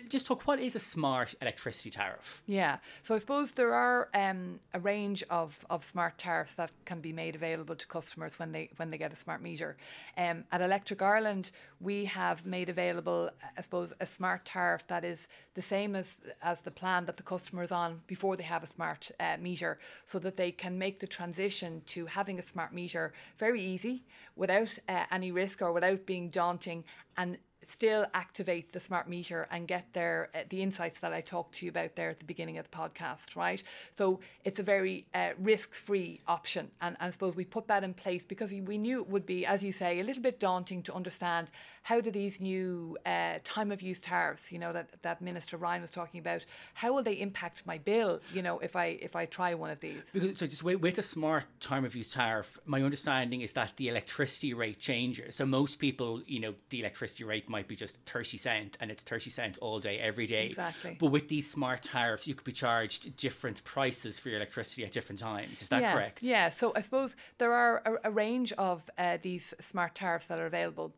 Just 0.09 0.26
talk, 0.26 0.43
what 0.47 0.61
is 0.61 0.76
a 0.76 0.78
smart 0.78 1.35
electricity 1.40 1.90
tariff? 1.90 2.43
Yeah. 2.47 2.76
So 3.02 3.14
I 3.14 3.19
suppose 3.19 3.52
there 3.52 3.75
are 3.75 4.09
um, 4.14 4.61
a 4.73 4.78
range 4.78 5.25
of, 5.31 5.59
of 5.71 5.83
smart 5.83 6.19
tariffs 6.19 6.57
that 6.57 6.71
can 6.85 7.00
be 7.00 7.12
made 7.12 7.35
available 7.35 7.75
to 7.75 7.87
customers 7.87 8.38
when 8.38 8.52
they 8.52 8.71
when 8.76 8.90
they 8.90 8.99
get 8.99 9.12
a 9.12 9.16
smart 9.16 9.43
meter. 9.43 9.76
Um, 10.16 10.45
at 10.52 10.61
Electric 10.61 11.00
Ireland, 11.00 11.50
we 11.81 12.04
have 12.04 12.45
made 12.45 12.69
available, 12.69 13.31
I 13.57 13.62
suppose, 13.62 13.93
a 13.99 14.07
smart 14.07 14.45
tariff 14.45 14.87
that 14.88 15.04
is 15.04 15.26
the 15.54 15.62
same 15.62 15.97
as 15.97 16.21
as 16.43 16.61
the 16.61 16.71
plan 16.71 17.07
that 17.07 17.16
the 17.16 17.23
customer 17.23 17.62
is 17.62 17.73
on 17.73 18.02
before 18.07 18.37
they 18.37 18.45
have 18.45 18.62
a 18.62 18.66
smart 18.69 19.11
uh, 19.19 19.37
meter, 19.40 19.78
so 20.04 20.19
that 20.19 20.37
they 20.37 20.52
can 20.52 20.78
make 20.78 21.00
the 21.00 21.07
transition 21.07 21.83
to 21.87 22.07
having 22.07 22.38
a 22.38 22.43
smart 22.43 22.73
meter 22.73 23.12
very 23.38 23.61
easy, 23.61 24.04
without 24.37 24.78
uh, 24.88 25.04
any 25.11 25.33
risk 25.33 25.62
or 25.62 25.73
without 25.73 26.07
being 26.07 26.28
daunting, 26.31 26.85
and 27.16 27.38
still 27.68 28.06
activate 28.14 28.73
the 28.73 28.80
smart 28.80 29.09
meter 29.09 29.47
and 29.50 29.66
get 29.68 29.92
their 29.92 30.30
uh, 30.35 30.40
the 30.49 30.62
insights 30.62 31.00
that 31.00 31.12
I 31.12 31.21
talked 31.21 31.56
to 31.56 31.66
you 31.66 31.71
about 31.71 31.97
there 31.97 32.11
at 32.11 32.18
the 32.18 32.25
beginning 32.25 32.59
of 32.59 32.71
the 32.71 32.76
podcast, 32.76 33.37
right? 33.37 33.62
So 33.97 34.21
it's 34.44 34.59
a 34.59 34.62
very 34.62 35.06
uh, 35.14 35.30
risk-free 35.38 36.21
option, 36.26 36.71
and, 36.80 36.97
and 37.00 37.09
I 37.09 37.11
suppose 37.11 37.37
we 37.37 37.44
put 37.44 37.68
that 37.68 37.85
in 37.85 37.94
place 37.94 38.25
because 38.25 38.52
we 38.52 38.78
knew 38.78 39.00
it 39.00 39.09
would 39.09 39.26
be, 39.26 39.47
as 39.47 39.62
you 39.62 39.73
say, 39.73 40.00
a 40.00 40.04
little 40.04 40.23
bit 40.23 40.40
daunting 40.40 40.83
to 40.85 40.94
understand 40.94 41.50
how 41.85 42.00
do 42.00 42.11
these 42.11 42.41
new 42.41 42.97
uh, 43.05 43.35
time 43.45 43.71
of 43.71 43.83
use 43.83 44.00
tariffs, 44.00 44.50
you 44.50 44.59
know, 44.59 44.73
that 44.73 45.03
that 45.03 45.21
Minister 45.21 45.59
Ryan 45.59 45.83
was 45.83 45.91
talking 45.91 46.19
about, 46.19 46.45
how 46.73 46.95
will 46.95 47.03
they 47.03 47.12
impact 47.12 47.67
my 47.67 47.76
bill, 47.76 48.21
you 48.33 48.41
know, 48.43 48.59
if 48.59 48.75
I 48.75 48.87
if 49.00 49.14
I 49.14 49.26
try 49.26 49.53
one 49.53 49.71
of 49.71 49.81
these? 49.81 50.11
Because 50.11 50.38
so 50.38 50.47
just 50.47 50.64
with, 50.64 50.81
with 50.81 50.99
a 50.99 51.03
smart 51.03 51.45
time 51.61 51.85
of 51.85 51.95
use 51.95 52.11
tariff, 52.11 52.59
my 52.64 52.83
understanding 52.83 53.43
is 53.43 53.53
that 53.53 53.76
the 53.76 53.88
electricity 53.88 54.55
rate 54.55 54.79
changes. 54.79 55.37
So 55.37 55.45
most 55.45 55.76
people, 55.76 56.23
you 56.26 56.41
know, 56.41 56.55
the 56.71 56.81
electricity 56.81 57.25
rate 57.25 57.50
might 57.50 57.69
be 57.69 57.76
just 57.76 58.00
thirty 58.07 58.38
cent, 58.38 58.79
and 58.81 58.91
it's 58.91 59.03
thirty 59.03 59.29
cent 59.29 59.59
all 59.59 59.79
day, 59.79 59.99
every 59.99 60.26
day. 60.26 60.47
Exactly. 60.47 60.97
But 60.99 61.09
with 61.09 61.29
these 61.29 61.50
smart 61.50 61.83
tariffs, 61.83 62.26
you 62.26 62.35
could 62.35 62.45
be 62.45 62.53
charged 62.53 63.14
different 63.19 63.62
prices 63.62 64.19
for 64.19 64.31
your 64.31 64.38
electricity 64.38 64.85
at 64.87 64.93
different 64.93 65.21
times. 65.21 65.61
Is 65.61 65.69
that 65.69 65.83
yeah, 65.83 65.93
correct? 65.93 66.23
Yeah. 66.23 66.49
So 66.49 66.73
I 66.75 66.81
suppose 66.81 67.14
there 67.37 67.53
are 67.53 67.83
a, 67.85 68.09
a 68.09 68.11
range 68.11 68.53
of 68.55 68.91
uh, 68.97 69.19
these 69.21 69.53
smart 69.61 69.95
tariffs 69.95 70.26
that 70.26 70.38
are 70.38 70.47
available. 70.47 70.95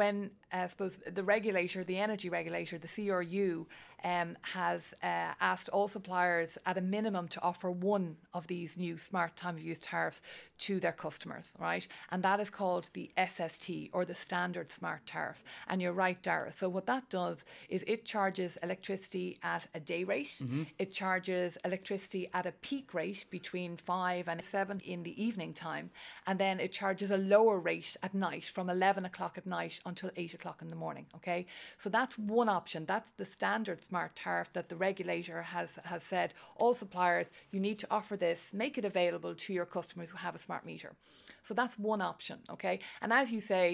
When 0.00 0.30
uh, 0.50 0.62
I 0.64 0.68
suppose 0.68 0.98
the 1.06 1.22
regulator, 1.22 1.84
the 1.84 1.98
energy 1.98 2.30
regulator, 2.30 2.78
the 2.78 2.88
CRU, 2.88 3.66
um, 4.04 4.36
has 4.42 4.94
uh, 5.02 5.32
asked 5.40 5.68
all 5.70 5.88
suppliers 5.88 6.58
at 6.66 6.78
a 6.78 6.80
minimum 6.80 7.28
to 7.28 7.42
offer 7.42 7.70
one 7.70 8.16
of 8.32 8.46
these 8.46 8.76
new 8.78 8.96
smart 8.96 9.36
time 9.36 9.56
of 9.56 9.62
use 9.62 9.78
tariffs 9.78 10.20
to 10.58 10.78
their 10.78 10.92
customers, 10.92 11.56
right? 11.58 11.88
And 12.10 12.22
that 12.22 12.38
is 12.38 12.50
called 12.50 12.90
the 12.92 13.10
SST 13.16 13.70
or 13.92 14.04
the 14.04 14.14
standard 14.14 14.70
smart 14.70 15.06
tariff. 15.06 15.42
And 15.68 15.80
you're 15.80 15.92
right, 15.92 16.20
Dara. 16.22 16.52
So 16.52 16.68
what 16.68 16.86
that 16.86 17.08
does 17.08 17.44
is 17.68 17.82
it 17.86 18.04
charges 18.04 18.58
electricity 18.62 19.38
at 19.42 19.66
a 19.74 19.80
day 19.80 20.04
rate. 20.04 20.38
It 20.78 20.92
charges 20.92 21.56
electricity 21.64 22.28
at 22.34 22.46
a 22.46 22.52
peak 22.52 22.92
rate 22.92 23.24
between 23.30 23.76
five 23.76 24.28
and 24.28 24.42
seven 24.42 24.80
in 24.80 25.02
the 25.02 25.22
evening 25.22 25.54
time, 25.54 25.90
and 26.26 26.38
then 26.38 26.60
it 26.60 26.72
charges 26.72 27.10
a 27.10 27.16
lower 27.16 27.58
rate 27.58 27.96
at 28.02 28.14
night 28.14 28.44
from 28.44 28.68
eleven 28.68 29.04
o'clock 29.04 29.38
at 29.38 29.46
night 29.46 29.80
until 29.86 30.10
eight 30.16 30.34
o'clock 30.34 30.60
in 30.62 30.68
the 30.68 30.76
morning. 30.76 31.06
Okay, 31.16 31.46
so 31.78 31.88
that's 31.88 32.18
one 32.18 32.48
option. 32.48 32.84
That's 32.84 33.12
the 33.12 33.24
standard 33.24 33.82
smart 33.90 34.10
tariff 34.24 34.48
that 34.56 34.68
the 34.70 34.78
regulator 34.88 35.40
has 35.56 35.70
has 35.92 36.02
said 36.12 36.28
all 36.60 36.74
suppliers 36.82 37.28
you 37.52 37.60
need 37.66 37.78
to 37.82 37.88
offer 37.98 38.16
this, 38.16 38.40
make 38.64 38.74
it 38.80 38.84
available 38.92 39.34
to 39.44 39.50
your 39.58 39.68
customers 39.78 40.08
who 40.10 40.18
have 40.26 40.34
a 40.34 40.42
smart 40.46 40.62
meter. 40.72 40.90
So 41.46 41.52
that's 41.58 41.76
one 41.92 42.02
option. 42.12 42.38
Okay, 42.54 42.76
and 43.02 43.10
as 43.20 43.26
you 43.34 43.40
say, 43.52 43.64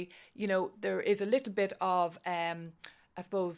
you 0.40 0.46
know 0.52 0.62
there 0.84 1.00
is 1.12 1.18
a 1.20 1.28
little 1.34 1.54
bit 1.62 1.72
of 1.80 2.08
um, 2.38 2.60
I 3.18 3.22
suppose 3.26 3.56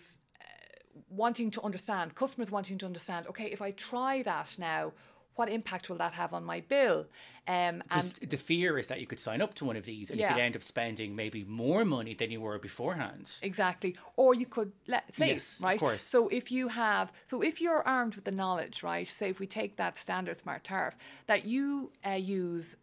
wanting 1.09 1.51
to 1.53 1.63
understand, 1.63 2.15
customers 2.15 2.51
wanting 2.51 2.79
to 2.79 2.87
understand, 2.87 3.27
okay, 3.29 3.47
if 3.47 3.63
I 3.63 3.71
try 3.73 4.23
that 4.23 4.57
now, 4.59 4.93
what 5.37 5.49
impact 5.49 5.89
will 5.89 5.99
that 5.99 6.13
have 6.15 6.35
on 6.35 6.45
my 6.45 6.61
bill? 6.61 7.07
Um, 7.49 7.55
and 7.55 7.83
Because 7.83 8.13
the 8.13 8.37
fear 8.37 8.79
is 8.79 8.89
that 8.89 9.01
you 9.01 9.07
could 9.07 9.19
sign 9.19 9.41
up 9.41 9.55
to 9.55 9.65
one 9.65 9.77
of 9.77 9.87
these 9.87 10.11
and 10.11 10.21
you 10.21 10.27
could 10.27 10.39
end 10.39 10.55
up 10.55 10.63
spending 10.63 11.17
maybe 11.17 11.45
more 11.45 11.83
money 11.85 12.13
than 12.13 12.31
you 12.31 12.43
were 12.43 12.59
beforehand. 12.59 13.39
exactly, 13.43 13.97
or 14.17 14.35
you 14.35 14.45
could 14.45 14.73
let 14.87 15.15
save, 15.15 15.29
Yes, 15.29 15.59
of 15.59 15.65
right? 15.65 15.81
course. 15.81 16.03
So 16.03 16.29
if 16.29 16.53
you 16.53 16.69
have, 16.69 17.11
so 17.25 17.41
if 17.41 17.61
you're 17.63 17.83
armed 17.89 18.15
with 18.17 18.25
the 18.25 18.33
knowledge, 18.33 18.83
right? 18.83 19.09
Say 19.09 19.31
if 19.31 19.41
we 19.41 19.47
take 19.47 19.77
that 19.77 19.97
standard 19.97 20.39
smart 20.39 20.63
tariff 20.65 20.97
that 21.27 21.47
you 21.47 21.91
uh, 22.07 22.11
use, 22.11 22.77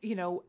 you 0.00 0.14
know, 0.14 0.44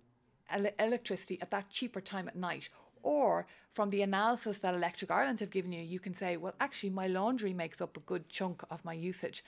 ele- 0.52 0.76
electricity 0.78 1.42
at 1.42 1.50
that 1.50 1.70
cheaper 1.72 2.02
time 2.02 2.28
at 2.28 2.36
night. 2.36 2.70
Or 3.02 3.48
from 3.72 3.90
the 3.92 4.02
analysis 4.02 4.60
that 4.60 4.76
Electric 4.76 5.10
Ireland 5.10 5.40
have 5.40 5.52
given 5.52 5.72
you, 5.72 5.82
you 5.82 6.02
can 6.02 6.14
say, 6.14 6.36
well, 6.36 6.54
actually, 6.60 6.90
my 6.90 7.08
laundry 7.08 7.54
makes 7.54 7.80
up 7.80 7.96
a 7.96 8.02
good 8.02 8.28
chunk 8.28 8.62
of 8.70 8.84
my 8.84 8.94
usage. 8.94 9.42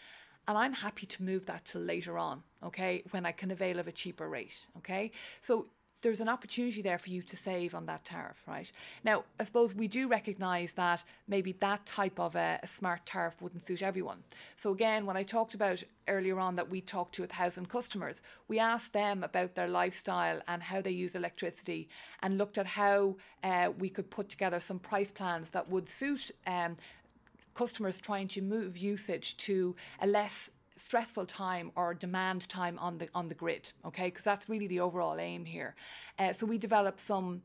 And 0.47 0.57
I'm 0.57 0.73
happy 0.73 1.05
to 1.05 1.23
move 1.23 1.45
that 1.45 1.65
to 1.65 1.79
later 1.79 2.17
on, 2.17 2.43
okay, 2.63 3.03
when 3.11 3.25
I 3.25 3.31
can 3.31 3.51
avail 3.51 3.79
of 3.79 3.87
a 3.87 3.91
cheaper 3.91 4.27
rate, 4.27 4.67
okay? 4.77 5.11
So 5.41 5.67
there's 6.01 6.19
an 6.19 6.29
opportunity 6.29 6.81
there 6.81 6.97
for 6.97 7.09
you 7.09 7.21
to 7.21 7.37
save 7.37 7.75
on 7.75 7.85
that 7.85 8.03
tariff, 8.03 8.41
right? 8.47 8.71
Now, 9.03 9.23
I 9.39 9.43
suppose 9.43 9.75
we 9.75 9.87
do 9.87 10.07
recognise 10.07 10.73
that 10.73 11.03
maybe 11.27 11.51
that 11.53 11.85
type 11.85 12.19
of 12.19 12.35
a, 12.35 12.59
a 12.63 12.67
smart 12.67 13.05
tariff 13.05 13.39
wouldn't 13.41 13.63
suit 13.63 13.83
everyone. 13.83 14.23
So 14.55 14.71
again, 14.71 15.05
when 15.05 15.15
I 15.15 15.23
talked 15.23 15.53
about 15.53 15.83
earlier 16.07 16.39
on 16.39 16.55
that 16.55 16.69
we 16.69 16.81
talked 16.81 17.15
to 17.15 17.23
a 17.23 17.27
thousand 17.27 17.69
customers, 17.69 18.21
we 18.47 18.57
asked 18.57 18.93
them 18.93 19.23
about 19.23 19.53
their 19.53 19.67
lifestyle 19.67 20.41
and 20.47 20.63
how 20.63 20.81
they 20.81 20.91
use 20.91 21.13
electricity, 21.13 21.87
and 22.23 22.37
looked 22.37 22.57
at 22.57 22.65
how 22.65 23.15
uh, 23.43 23.69
we 23.77 23.89
could 23.89 24.09
put 24.09 24.27
together 24.27 24.59
some 24.59 24.79
price 24.79 25.11
plans 25.11 25.51
that 25.51 25.69
would 25.69 25.87
suit 25.87 26.31
um, 26.47 26.75
customers 27.53 27.97
trying 27.97 28.27
to 28.29 28.41
move 28.41 28.77
usage 28.77 29.37
to 29.37 29.75
a 29.99 30.07
less 30.07 30.49
stressful 30.75 31.25
time 31.25 31.71
or 31.75 31.93
demand 31.93 32.47
time 32.49 32.79
on 32.79 32.97
the 32.97 33.07
on 33.13 33.29
the 33.29 33.35
grid 33.35 33.71
okay? 33.85 34.05
Because 34.05 34.23
that's 34.23 34.49
really 34.49 34.67
the 34.67 34.79
overall 34.79 35.19
aim 35.19 35.45
here. 35.45 35.75
Uh, 36.17 36.33
so 36.33 36.45
we 36.45 36.57
developed 36.57 36.99
some 36.99 37.41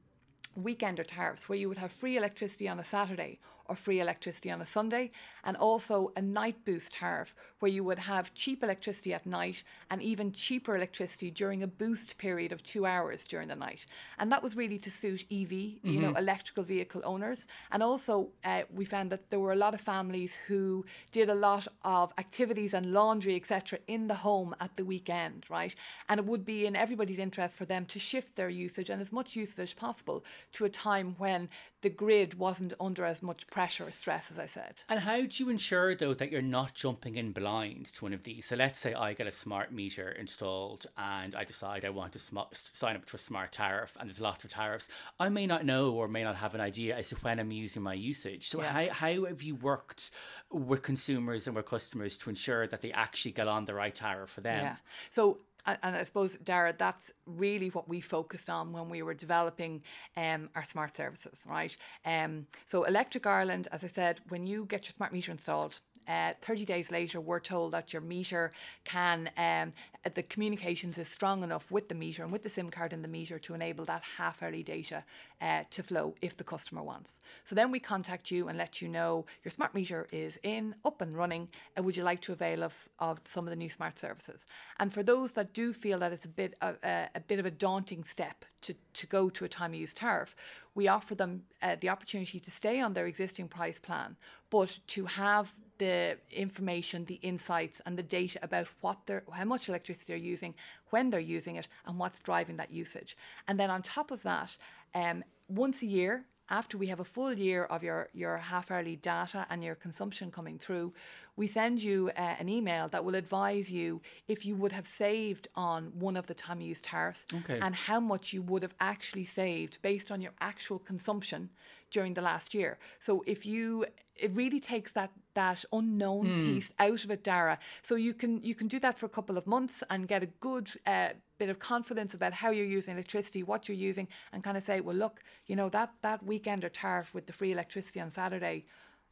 weekender 0.59 1.07
tariffs 1.07 1.49
where 1.49 1.59
you 1.59 1.69
would 1.69 1.79
have 1.79 1.93
free 1.93 2.17
electricity 2.17 2.69
on 2.69 2.79
a 2.79 2.85
Saturday 2.85 3.39
or 3.69 3.77
free 3.77 4.01
electricity 4.01 4.51
on 4.51 4.61
a 4.61 4.67
Sunday, 4.67 5.11
and 5.45 5.57
also 5.57 6.13
a 6.17 6.23
night 6.23 6.57
boost 6.65 6.93
tariff 6.93 7.35
where 7.61 7.71
you 7.71 7.85
would 7.85 7.99
have 7.99 8.35
cheap 8.35 8.63
electricity 8.63 9.15
at 9.15 9.27
night 9.27 9.63
and 9.91 10.03
even 10.03 10.33
cheaper 10.33 10.77
electricity 10.77 11.31
during 11.31 11.63
a 11.63 11.67
boost 11.67 12.19
period 12.19 12.53
of 12.53 12.63
two 12.63 12.87
hours 12.87 13.25
during 13.25 13.49
the 13.49 13.57
night. 13.57 13.87
And 14.19 14.31
that 14.33 14.43
was 14.43 14.57
really 14.57 14.79
to 14.79 14.91
suit 14.91 15.25
EV, 15.31 15.53
you 15.83 16.01
know, 16.01 16.15
electrical 16.15 16.65
vehicle 16.65 17.03
owners. 17.05 17.47
And 17.73 17.83
also, 17.83 18.29
uh, 18.45 18.63
we 18.73 18.85
found 18.85 19.11
that 19.11 19.31
there 19.31 19.41
were 19.41 19.53
a 19.53 19.57
lot 19.57 19.75
of 19.75 19.81
families 19.81 20.37
who 20.47 20.85
did 21.13 21.29
a 21.29 21.35
lot 21.35 21.67
of 21.85 22.13
activities 22.19 22.75
and 22.75 22.93
laundry, 22.93 23.37
etc., 23.37 23.79
in 23.87 24.07
the 24.09 24.15
home 24.15 24.55
at 24.61 24.77
the 24.77 24.85
weekend, 24.85 25.45
right? 25.49 25.75
And 26.09 26.21
it 26.21 26.27
would 26.27 26.45
be 26.45 26.67
in 26.67 26.77
everybody's 26.77 27.19
interest 27.19 27.57
for 27.57 27.65
them 27.65 27.87
to 27.87 27.99
shift 27.99 28.37
their 28.37 28.49
usage 28.49 28.91
and 28.91 29.01
as 29.01 29.13
much 29.13 29.37
usage 29.37 29.59
as 29.71 29.75
possible 29.75 30.25
to 30.53 30.65
a 30.65 30.69
time 30.69 31.15
when 31.19 31.49
the 31.83 31.91
grid 31.91 32.35
wasn't 32.35 32.73
under 32.81 33.05
as 33.05 33.23
much 33.23 33.47
pressure 33.57 33.87
or 33.87 33.91
stress, 33.91 34.31
as 34.31 34.39
I 34.39 34.45
said. 34.45 34.83
And 34.91 35.01
how 35.01 35.17
do 35.19 35.43
you 35.43 35.49
ensure 35.49 35.95
though 35.95 36.13
that 36.13 36.31
you're 36.31 36.43
not 36.43 36.75
jumping 36.75 37.17
in 37.17 37.33
blind 37.33 37.87
to 37.95 38.05
one 38.05 38.13
of 38.13 38.23
these? 38.23 38.45
So 38.45 38.55
let's 38.55 38.79
say 38.79 38.93
I 38.93 39.15
get 39.15 39.27
a 39.27 39.31
smart 39.31 39.73
meter 39.73 40.11
installed 40.11 40.85
and 40.99 41.35
I 41.35 41.45
decide 41.45 41.87
I 41.87 41.89
want 41.89 42.13
to 42.13 42.19
sm- 42.19 42.53
sign 42.53 42.97
up 42.97 43.07
to 43.07 43.17
a 43.17 43.19
smart 43.19 43.53
tariff, 43.53 43.97
and 43.99 44.11
there's 44.11 44.21
lots 44.21 44.45
of 44.45 44.51
tariffs. 44.51 44.89
I 45.19 45.31
may 45.31 45.47
not 45.47 45.65
know 45.65 45.93
or 45.93 46.07
may 46.07 46.23
not 46.23 46.37
have 46.37 46.55
an 46.55 46.61
idea 46.61 46.97
as 46.99 47.09
to 47.09 47.15
when 47.23 47.41
I'm 47.41 47.51
using 47.51 47.83
my 47.83 47.95
usage. 47.95 48.47
So 48.47 48.61
Yeah. 48.61 48.73
how 48.73 48.93
how 49.07 49.25
have 49.25 49.43
you 49.43 49.55
worked 49.55 50.11
with 50.51 50.83
consumers 50.83 51.47
and 51.47 51.57
with 51.57 51.65
customers 51.65 52.19
to 52.19 52.29
ensure 52.29 52.67
that 52.67 52.83
they 52.83 52.93
actually 52.93 53.33
get 53.33 53.49
on 53.49 53.65
the 53.65 53.73
right 53.73 53.95
tariff 53.95 54.29
for 54.29 54.43
them? 54.43 54.63
Yeah. 54.63 54.77
So, 55.09 55.41
and 55.67 55.97
I 55.97 56.03
suppose, 56.05 56.37
Dara, 56.37 56.75
that's 56.77 57.13
really 57.27 57.69
what 57.71 57.89
we 57.89 58.01
focused 58.01 58.49
on 58.51 58.73
when 58.73 58.89
we 58.89 59.03
were 59.03 59.15
developing 59.15 59.83
um, 60.17 60.49
our 60.55 60.63
smart 60.63 60.97
services, 60.97 61.47
right? 61.49 61.77
Um, 62.05 62.47
so, 62.65 62.85
Electric 62.85 63.27
Ireland, 63.27 63.69
as 63.73 63.85
I 63.85 63.89
said, 63.89 64.21
when 64.29 64.47
you 64.47 64.65
get 64.67 64.85
your 64.85 64.93
smart 64.93 65.13
meter 65.13 65.33
installed, 65.33 65.81
uh, 66.09 66.33
30 66.41 66.65
days 66.65 66.93
later, 66.93 67.21
we're 67.21 67.41
told 67.41 67.73
that 67.73 67.93
your 67.93 68.03
meter 68.03 68.53
can, 68.85 69.29
um, 69.37 69.73
the 70.15 70.23
communications 70.23 70.99
is 70.99 71.09
strong 71.09 71.43
enough 71.43 71.71
with 71.71 71.89
the 71.89 71.95
meter 71.95 72.23
and 72.23 72.33
with 72.33 72.43
the 72.43 72.49
SIM 72.49 72.71
card 72.71 72.93
in 72.93 73.03
the 73.03 73.09
meter 73.09 73.39
to 73.39 73.55
enable 73.55 73.85
that 73.87 74.03
half 74.17 74.43
hourly 74.43 74.63
data 74.63 75.05
uh, 75.41 75.65
to 75.71 75.83
flow 75.83 76.15
if 76.23 76.37
the 76.37 76.45
customer 76.45 76.83
wants. 76.83 77.21
So 77.45 77.55
then 77.55 77.71
we 77.71 77.81
contact 77.81 78.31
you 78.31 78.49
and 78.49 78.57
let 78.57 78.81
you 78.81 78.89
know 78.89 79.27
your 79.45 79.51
smart 79.51 79.75
meter 79.75 80.07
is 80.13 80.39
in, 80.43 80.75
up 80.85 81.01
and 81.01 81.17
running, 81.17 81.49
and 81.75 81.85
would 81.85 81.97
you 81.97 82.03
like 82.03 82.21
to 82.23 82.33
avail 82.33 82.63
of, 82.63 82.89
of 82.99 83.21
some 83.25 83.45
of 83.45 83.51
the 83.51 83.57
new 83.57 83.71
smart 83.71 83.99
services? 83.99 84.47
And 84.79 84.93
for 84.93 85.03
those 85.03 85.33
that 85.33 85.53
do 85.53 85.73
feel 85.73 85.99
that 86.01 86.13
it's 86.13 86.25
a 86.25 86.29
bit 86.29 86.55
of, 86.61 86.79
uh, 86.83 87.07
a 87.15 87.21
bit 87.21 87.39
of 87.39 87.47
a 87.47 87.51
daunting 87.51 88.05
step 88.05 88.45
to, 88.63 88.75
to 88.95 89.07
go 89.07 89.29
to 89.31 89.45
a 89.45 89.49
time 89.49 89.73
of 89.73 89.81
use 89.81 89.95
tariff, 89.95 90.35
we 90.77 90.87
offer 90.89 91.15
them 91.15 91.43
uh, 91.63 91.75
the 91.81 91.89
opportunity 91.89 92.39
to 92.39 92.51
stay 92.51 92.81
on 92.81 92.93
their 92.93 93.07
existing 93.07 93.49
price 93.49 93.79
plan, 93.79 94.17
but 94.51 94.79
to 94.87 95.07
have 95.07 95.53
the 95.79 96.19
information, 96.31 97.07
the 97.07 97.21
insights, 97.23 97.81
and 97.87 97.99
the 97.99 98.03
data 98.03 98.39
about 98.43 98.69
what 98.83 98.99
they're, 99.07 99.25
how 99.33 99.45
much 99.45 99.69
electricity 99.69 100.13
they're 100.13 100.31
using, 100.33 100.55
when 100.91 101.11
they're 101.11 101.19
using 101.19 101.57
it, 101.57 101.67
and 101.87 101.99
what's 101.99 102.21
driving 102.21 102.59
that 102.59 102.71
usage. 102.71 103.17
And 103.49 103.59
then 103.59 103.71
on 103.71 103.83
top 103.83 104.11
of 104.11 104.23
that, 104.23 104.57
um, 104.95 105.25
once 105.49 105.83
a 105.83 105.87
year, 105.87 106.25
after 106.49 106.79
we 106.79 106.87
have 106.87 107.01
a 107.01 107.05
full 107.05 107.33
year 107.33 107.65
of 107.65 107.83
your, 107.83 108.09
your 108.13 108.37
half 108.39 108.71
hourly 108.71 108.97
data 108.97 109.47
and 109.51 109.63
your 109.65 109.75
consumption 109.75 110.31
coming 110.31 110.59
through, 110.59 110.93
we 111.37 111.47
send 111.47 111.83
you 111.83 112.11
uh, 112.17 112.35
an 112.39 112.49
email 112.49 112.89
that 112.89 113.05
will 113.05 113.15
advise 113.15 113.71
you 113.71 114.01
if 114.29 114.47
you 114.47 114.55
would 114.57 114.73
have 114.73 114.87
saved 114.87 115.49
on 115.55 115.93
one 115.99 116.17
of 116.17 116.27
the 116.27 116.35
time 116.35 116.61
use 116.61 116.81
tariffs 116.81 117.27
Okay. 117.35 117.59
and 117.61 117.75
how 117.75 118.01
much 118.01 118.33
you 118.33 118.43
would 118.43 118.63
have 118.63 118.75
actually 118.81 119.25
saved 119.25 119.79
based 119.83 120.11
on 120.11 120.21
your 120.23 120.33
actual 120.41 120.79
consumption 120.79 121.51
during 121.91 122.15
the 122.15 122.23
last 122.23 122.55
year. 122.55 122.79
So 123.01 123.23
if 123.27 123.45
you 123.47 123.87
it 124.19 124.31
really 124.35 124.61
takes 124.61 124.93
that 124.93 125.11
that 125.35 125.65
unknown 125.73 126.41
piece 126.41 126.73
out 126.79 127.05
of 127.05 127.11
it, 127.11 127.23
Dara. 127.23 127.59
So 127.83 127.97
you 127.97 128.15
can 128.15 128.43
you 128.43 128.55
can 128.55 128.67
do 128.69 128.79
that 128.79 128.99
for 128.99 129.05
a 129.07 129.11
couple 129.11 129.37
of 129.37 129.47
months 129.47 129.83
and 129.91 130.09
get 130.09 130.23
a 130.23 130.27
good 130.27 130.71
uh, 130.87 131.11
bit 131.39 131.49
of 131.49 131.59
confidence 131.59 132.15
about 132.15 132.33
how 132.33 132.51
you're 132.51 132.65
using 132.65 132.95
electricity, 132.95 133.43
what 133.43 133.69
you're 133.69 133.77
using, 133.77 134.09
and 134.33 134.43
kind 134.43 134.57
of 134.57 134.65
say, 134.65 134.81
well, 134.81 134.97
look, 134.97 135.23
you 135.47 135.57
know 135.57 135.69
that 135.71 135.93
that 136.03 136.25
weekender 136.25 136.71
tariff 136.73 137.15
with 137.15 137.27
the 137.27 137.33
free 137.33 137.53
electricity 137.53 138.01
on 138.01 138.11
Saturday. 138.11 138.65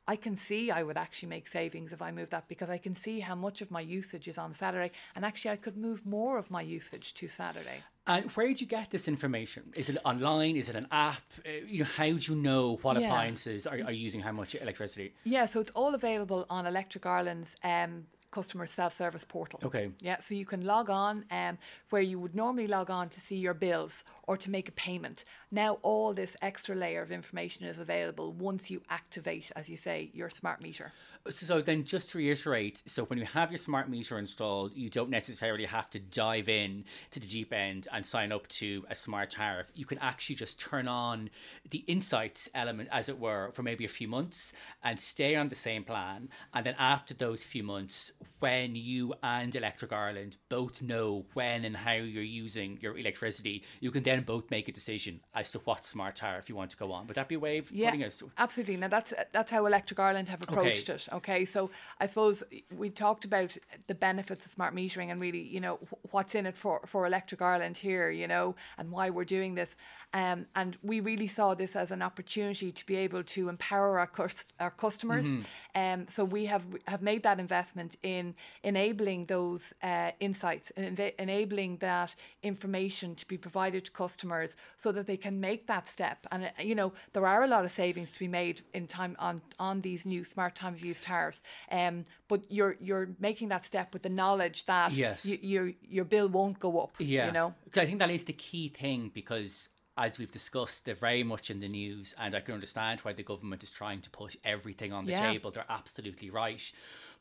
I 0.06 0.16
can 0.16 0.36
see 0.36 0.70
I 0.70 0.82
would 0.82 0.98
actually 0.98 1.30
make 1.30 1.48
savings 1.48 1.90
if 1.90 2.02
I 2.02 2.10
move 2.12 2.28
that 2.28 2.46
because 2.46 2.68
I 2.68 2.76
can 2.76 2.94
see 2.94 3.20
how 3.20 3.34
much 3.34 3.62
of 3.62 3.70
my 3.70 3.80
usage 3.80 4.28
is 4.28 4.36
on 4.36 4.52
Saturday, 4.52 4.90
and 5.14 5.24
actually 5.24 5.52
I 5.52 5.56
could 5.56 5.76
move 5.78 6.04
more 6.04 6.36
of 6.36 6.50
my 6.50 6.60
usage 6.60 7.14
to 7.14 7.28
Saturday. 7.28 7.82
And 8.06 8.30
where 8.32 8.48
do 8.52 8.60
you 8.60 8.66
get 8.66 8.90
this 8.90 9.08
information? 9.08 9.72
Is 9.74 9.88
it 9.88 9.96
online? 10.04 10.56
Is 10.56 10.68
it 10.68 10.76
an 10.76 10.88
app? 10.92 11.22
Uh, 11.46 11.52
you 11.66 11.78
know, 11.78 11.88
how 11.96 12.04
do 12.04 12.18
you 12.18 12.36
know 12.36 12.78
what 12.82 13.00
Yeah. 13.00 13.06
appliances 13.06 13.66
are, 13.66 13.78
are 13.82 13.92
using 13.92 14.20
how 14.20 14.32
much 14.32 14.54
electricity? 14.54 15.14
Yeah, 15.24 15.46
so 15.46 15.58
it's 15.58 15.70
all 15.70 15.94
available 15.94 16.44
on 16.50 16.66
Electric 16.66 17.06
Ireland's 17.06 17.56
um, 17.64 18.06
customer 18.38 18.66
self-service 18.66 19.24
portal. 19.24 19.60
Okay. 19.62 19.86
Yeah, 20.00 20.18
so 20.18 20.34
you 20.34 20.46
can 20.52 20.62
log 20.74 20.90
on 20.90 21.24
um, 21.30 21.56
where 21.90 22.02
you 22.10 22.18
would 22.18 22.34
normally 22.34 22.66
log 22.66 22.90
on 22.90 23.08
to 23.14 23.20
see 23.20 23.36
your 23.36 23.54
bills 23.54 23.94
or 24.28 24.36
to 24.44 24.50
make 24.50 24.68
a 24.68 24.72
payment. 24.72 25.24
Now 25.50 25.78
all 25.82 26.12
this 26.12 26.36
extra 26.42 26.74
layer 26.74 27.02
of 27.06 27.10
information 27.12 27.64
is 27.66 27.78
available 27.78 28.32
once 28.50 28.62
you 28.72 28.82
activate, 28.90 29.52
as 29.54 29.68
you 29.68 29.76
say, 29.76 30.10
your 30.12 30.30
smart 30.30 30.60
meter. 30.60 30.92
So 31.30 31.62
then, 31.62 31.84
just 31.84 32.10
to 32.10 32.18
reiterate, 32.18 32.82
so 32.84 33.04
when 33.06 33.18
you 33.18 33.24
have 33.24 33.50
your 33.50 33.58
smart 33.58 33.88
meter 33.88 34.18
installed, 34.18 34.72
you 34.74 34.90
don't 34.90 35.08
necessarily 35.08 35.64
have 35.64 35.88
to 35.90 35.98
dive 35.98 36.50
in 36.50 36.84
to 37.12 37.20
the 37.20 37.26
deep 37.26 37.50
end 37.50 37.88
and 37.90 38.04
sign 38.04 38.30
up 38.30 38.46
to 38.48 38.84
a 38.90 38.94
smart 38.94 39.30
tariff. 39.30 39.70
You 39.74 39.86
can 39.86 39.98
actually 40.00 40.36
just 40.36 40.60
turn 40.60 40.86
on 40.86 41.30
the 41.70 41.78
insights 41.86 42.50
element, 42.54 42.90
as 42.92 43.08
it 43.08 43.18
were, 43.18 43.50
for 43.52 43.62
maybe 43.62 43.86
a 43.86 43.88
few 43.88 44.06
months 44.06 44.52
and 44.82 45.00
stay 45.00 45.34
on 45.34 45.48
the 45.48 45.54
same 45.54 45.82
plan. 45.82 46.28
And 46.52 46.66
then 46.66 46.74
after 46.78 47.14
those 47.14 47.42
few 47.42 47.62
months, 47.62 48.12
when 48.40 48.76
you 48.76 49.14
and 49.22 49.56
Electric 49.56 49.94
Ireland 49.94 50.36
both 50.50 50.82
know 50.82 51.24
when 51.32 51.64
and 51.64 51.74
how 51.74 51.92
you're 51.92 52.22
using 52.22 52.78
your 52.82 52.98
electricity, 52.98 53.64
you 53.80 53.90
can 53.90 54.02
then 54.02 54.24
both 54.24 54.50
make 54.50 54.68
a 54.68 54.72
decision 54.72 55.20
as 55.34 55.50
to 55.52 55.58
what 55.60 55.84
smart 55.84 56.16
tariff 56.16 56.50
you 56.50 56.54
want 56.54 56.70
to 56.72 56.76
go 56.76 56.92
on. 56.92 57.06
Would 57.06 57.16
that 57.16 57.28
be 57.28 57.36
a 57.36 57.40
way 57.40 57.56
of 57.56 57.70
Yeah, 57.70 57.88
putting 57.88 58.02
absolutely. 58.36 58.76
Now 58.76 58.88
that's 58.88 59.14
that's 59.32 59.50
how 59.50 59.64
Electric 59.64 59.98
Ireland 59.98 60.28
have 60.28 60.42
approached 60.42 60.90
it. 60.90 61.08
Okay, 61.14 61.44
so 61.44 61.70
I 62.00 62.08
suppose 62.08 62.42
we 62.76 62.90
talked 62.90 63.24
about 63.24 63.56
the 63.86 63.94
benefits 63.94 64.44
of 64.46 64.50
smart 64.50 64.74
metering 64.74 65.12
and 65.12 65.20
really, 65.20 65.42
you 65.42 65.60
know, 65.60 65.78
what's 66.10 66.34
in 66.34 66.44
it 66.44 66.56
for 66.56 66.80
for 66.86 67.06
Electric 67.06 67.40
Ireland 67.40 67.76
here, 67.78 68.10
you 68.10 68.26
know, 68.26 68.56
and 68.78 68.90
why 68.90 69.10
we're 69.10 69.24
doing 69.24 69.54
this. 69.54 69.76
Um, 70.14 70.46
and 70.54 70.76
we 70.82 71.00
really 71.00 71.26
saw 71.28 71.54
this 71.54 71.74
as 71.74 71.90
an 71.90 72.00
opportunity 72.00 72.70
to 72.72 72.86
be 72.86 72.94
able 72.96 73.24
to 73.24 73.48
empower 73.48 73.98
our 73.98 74.06
cus- 74.06 74.46
our 74.60 74.70
customers. 74.70 75.26
Um, 75.74 76.06
so 76.08 76.24
we 76.24 76.46
have 76.46 76.62
have 76.86 77.02
made 77.02 77.22
that 77.24 77.40
investment 77.40 77.96
in 78.02 78.34
enabling 78.62 79.26
those 79.26 79.74
uh, 79.82 80.12
insights 80.20 80.70
and 80.76 80.98
enabling 81.18 81.78
that 81.78 82.14
information 82.44 83.14
to 83.16 83.26
be 83.26 83.36
provided 83.36 83.84
to 83.86 83.90
customers 83.90 84.56
so 84.76 84.92
that 84.92 85.06
they 85.06 85.16
can 85.16 85.40
make 85.40 85.66
that 85.66 85.88
step. 85.88 86.18
And 86.30 86.44
uh, 86.44 86.48
you 86.62 86.74
know 86.76 86.92
there 87.12 87.26
are 87.26 87.42
a 87.42 87.48
lot 87.48 87.64
of 87.64 87.72
savings 87.72 88.12
to 88.12 88.18
be 88.20 88.28
made 88.28 88.60
in 88.72 88.86
time 88.86 89.16
on 89.18 89.42
on 89.58 89.80
these 89.80 90.06
new 90.06 90.22
smart 90.24 90.54
time 90.54 90.74
of 90.74 90.80
use 90.84 91.00
tariffs. 91.00 91.42
Um, 91.72 92.04
but 92.28 92.40
you're 92.50 92.76
you're 92.80 93.08
making 93.18 93.48
that 93.48 93.66
step 93.66 93.92
with 93.92 94.02
the 94.02 94.10
knowledge 94.10 94.64
that 94.66 94.92
Yes. 94.92 95.26
y- 95.26 95.38
your 95.42 95.72
your 95.82 96.04
bill 96.04 96.28
won't 96.28 96.58
go 96.60 96.78
up. 96.78 96.94
Yeah. 97.00 97.26
you 97.26 97.32
know. 97.32 97.54
I 97.76 97.86
think 97.86 97.98
that 97.98 98.10
is 98.10 98.24
the 98.24 98.32
key 98.32 98.68
thing 98.68 99.10
because 99.12 99.68
as 99.96 100.18
we've 100.18 100.30
discussed, 100.30 100.84
they're 100.84 100.94
very 100.94 101.22
much 101.22 101.50
in 101.50 101.60
the 101.60 101.68
news 101.68 102.14
and 102.18 102.34
I 102.34 102.40
can 102.40 102.54
understand 102.54 103.00
why 103.00 103.12
the 103.12 103.22
government 103.22 103.62
is 103.62 103.70
trying 103.70 104.00
to 104.02 104.10
put 104.10 104.36
everything 104.44 104.92
on 104.92 105.04
the 105.04 105.12
Yeah. 105.12 105.30
table. 105.32 105.50
They're 105.50 105.64
absolutely 105.68 106.30
right. 106.30 106.72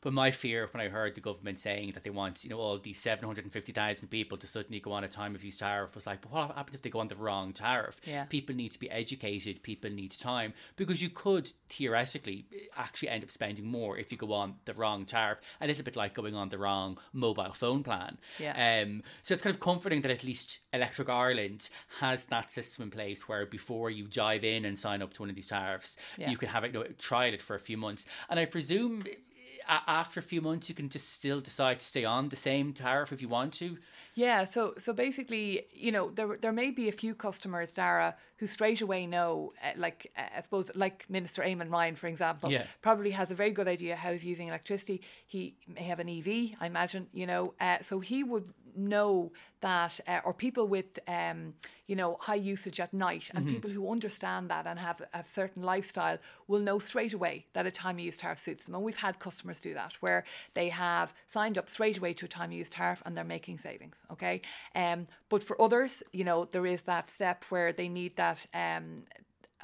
But 0.04 0.12
my 0.12 0.30
fear 0.30 0.68
when 0.70 0.82
I 0.82 0.90
heard 0.90 1.14
the 1.14 1.22
government 1.22 1.58
saying 1.58 1.92
that 1.92 2.04
they 2.04 2.10
want, 2.10 2.44
you 2.44 2.50
know, 2.50 2.58
all 2.58 2.78
these 2.78 3.00
750,000 3.00 4.08
people 4.08 4.36
to 4.36 4.46
suddenly 4.46 4.78
go 4.78 4.92
on 4.92 5.02
a 5.02 5.08
time 5.08 5.34
of 5.34 5.42
use 5.42 5.56
tariff 5.58 5.94
was 5.94 6.06
like, 6.06 6.20
but 6.20 6.30
what 6.30 6.54
happens 6.54 6.74
if 6.76 6.82
they 6.82 6.90
go 6.90 7.00
on 7.00 7.08
the 7.08 7.14
wrong 7.16 7.54
tariff? 7.54 8.00
Yeah. 8.04 8.24
People 8.24 8.54
need 8.54 8.72
to 8.72 8.78
be 8.78 8.90
educated, 8.90 9.62
people 9.62 9.90
need 9.90 10.12
time 10.12 10.52
because 10.76 11.00
you 11.00 11.08
could 11.08 11.50
theoretically 11.70 12.44
actually 12.76 13.08
end 13.08 13.24
up 13.24 13.30
spending 13.30 13.64
more 13.64 13.96
if 13.96 14.12
you 14.12 14.18
go 14.18 14.32
on 14.34 14.56
the 14.66 14.74
wrong 14.74 15.06
tariff, 15.06 15.38
a 15.60 15.66
little 15.66 15.84
bit 15.84 15.96
like 15.96 16.12
going 16.12 16.34
on 16.34 16.50
the 16.50 16.58
wrong 16.58 16.98
mobile 17.14 17.52
phone 17.54 17.82
plan. 17.82 18.18
Yeah. 18.38 18.82
Um, 18.82 19.02
so 19.22 19.32
it's 19.32 19.42
kind 19.42 19.54
of 19.54 19.60
comforting 19.60 20.02
that 20.02 20.10
at 20.10 20.22
least 20.22 20.60
Electric 20.74 21.08
Ireland 21.08 21.70
has 22.00 22.26
that 22.26 22.50
system 22.50 22.84
in 22.84 22.90
place 22.90 23.26
where 23.26 23.46
before 23.46 23.88
you 23.90 24.06
dive 24.06 24.44
in 24.44 24.66
and 24.66 24.78
sign 24.78 25.00
up 25.00 25.14
to 25.14 25.22
one 25.22 25.30
of 25.30 25.34
these 25.36 25.48
tariffs, 25.48 25.96
Yeah. 26.18 26.30
you 26.30 26.36
can 26.36 26.50
have 26.50 26.64
it, 26.64 26.74
you 26.74 26.80
know, 26.80 26.86
trial 26.98 27.32
it 27.32 27.40
for 27.40 27.56
a 27.56 27.60
few 27.60 27.78
months. 27.78 28.04
And 28.28 28.38
I 28.38 28.44
presume 28.44 29.04
after 29.68 30.20
a 30.20 30.22
few 30.22 30.40
months, 30.40 30.68
you 30.68 30.74
can 30.74 30.88
just 30.88 31.12
still 31.12 31.40
decide 31.40 31.78
to 31.78 31.84
stay 31.84 32.04
on 32.04 32.28
the 32.28 32.36
same 32.36 32.72
tariff 32.72 33.12
if 33.12 33.20
you 33.22 33.28
want 33.28 33.52
to. 33.54 33.78
Yeah, 34.14 34.44
so 34.44 34.74
so 34.78 34.92
basically, 34.92 35.66
you 35.72 35.90
know, 35.90 36.10
there 36.10 36.36
there 36.40 36.52
may 36.52 36.70
be 36.70 36.88
a 36.88 36.92
few 36.92 37.14
customers, 37.14 37.72
Dara, 37.72 38.14
who 38.36 38.46
straight 38.46 38.80
away 38.80 39.06
know, 39.06 39.50
uh, 39.62 39.72
like 39.76 40.12
uh, 40.16 40.22
I 40.36 40.40
suppose, 40.40 40.70
like 40.76 41.04
Minister 41.08 41.42
Eamon 41.42 41.70
Ryan, 41.70 41.96
for 41.96 42.06
example, 42.06 42.50
Yeah. 42.50 42.64
probably 42.80 43.10
has 43.10 43.30
a 43.30 43.34
very 43.34 43.50
good 43.50 43.66
idea 43.66 43.96
how 43.96 44.12
he's 44.12 44.24
using 44.24 44.48
electricity. 44.48 45.02
He 45.26 45.56
may 45.66 45.82
have 45.82 45.98
an 45.98 46.08
EV, 46.08 46.56
I 46.60 46.66
imagine, 46.66 47.08
you 47.12 47.26
know, 47.26 47.54
uh, 47.60 47.78
so 47.80 47.98
he 48.00 48.22
would 48.22 48.52
know 48.76 49.32
that, 49.60 49.98
uh, 50.06 50.20
or 50.24 50.34
people 50.34 50.66
with, 50.66 50.98
um, 51.08 51.54
you 51.86 51.96
know, 51.96 52.16
high 52.20 52.34
usage 52.34 52.80
at 52.80 52.92
night, 52.92 53.30
and 53.34 53.46
people 53.46 53.70
who 53.70 53.90
understand 53.90 54.50
that 54.50 54.66
and 54.66 54.78
have 54.78 55.00
a 55.12 55.24
certain 55.26 55.62
lifestyle 55.62 56.18
will 56.48 56.60
know 56.60 56.78
straight 56.78 57.12
away 57.12 57.46
that 57.52 57.66
a 57.66 57.70
time 57.70 57.98
use 57.98 58.16
tariff 58.16 58.38
suits 58.38 58.64
them. 58.64 58.74
And 58.74 58.84
we've 58.84 58.96
had 58.96 59.18
customers 59.18 59.60
do 59.60 59.74
that 59.74 59.94
where 60.00 60.24
they 60.54 60.68
have 60.68 61.14
signed 61.26 61.58
up 61.58 61.68
straight 61.68 61.98
away 61.98 62.14
to 62.14 62.26
a 62.26 62.28
time 62.28 62.52
use 62.52 62.68
tariff 62.68 63.02
and 63.04 63.16
they're 63.16 63.24
making 63.24 63.58
savings. 63.58 64.04
Okay, 64.12 64.40
um, 64.74 65.06
but 65.28 65.42
for 65.42 65.60
others, 65.60 66.02
you 66.12 66.24
know, 66.24 66.46
there 66.46 66.66
is 66.66 66.82
that 66.82 67.10
step 67.10 67.44
where 67.48 67.72
they 67.72 67.88
need 67.88 68.16
that. 68.16 68.46
Um, 68.54 69.02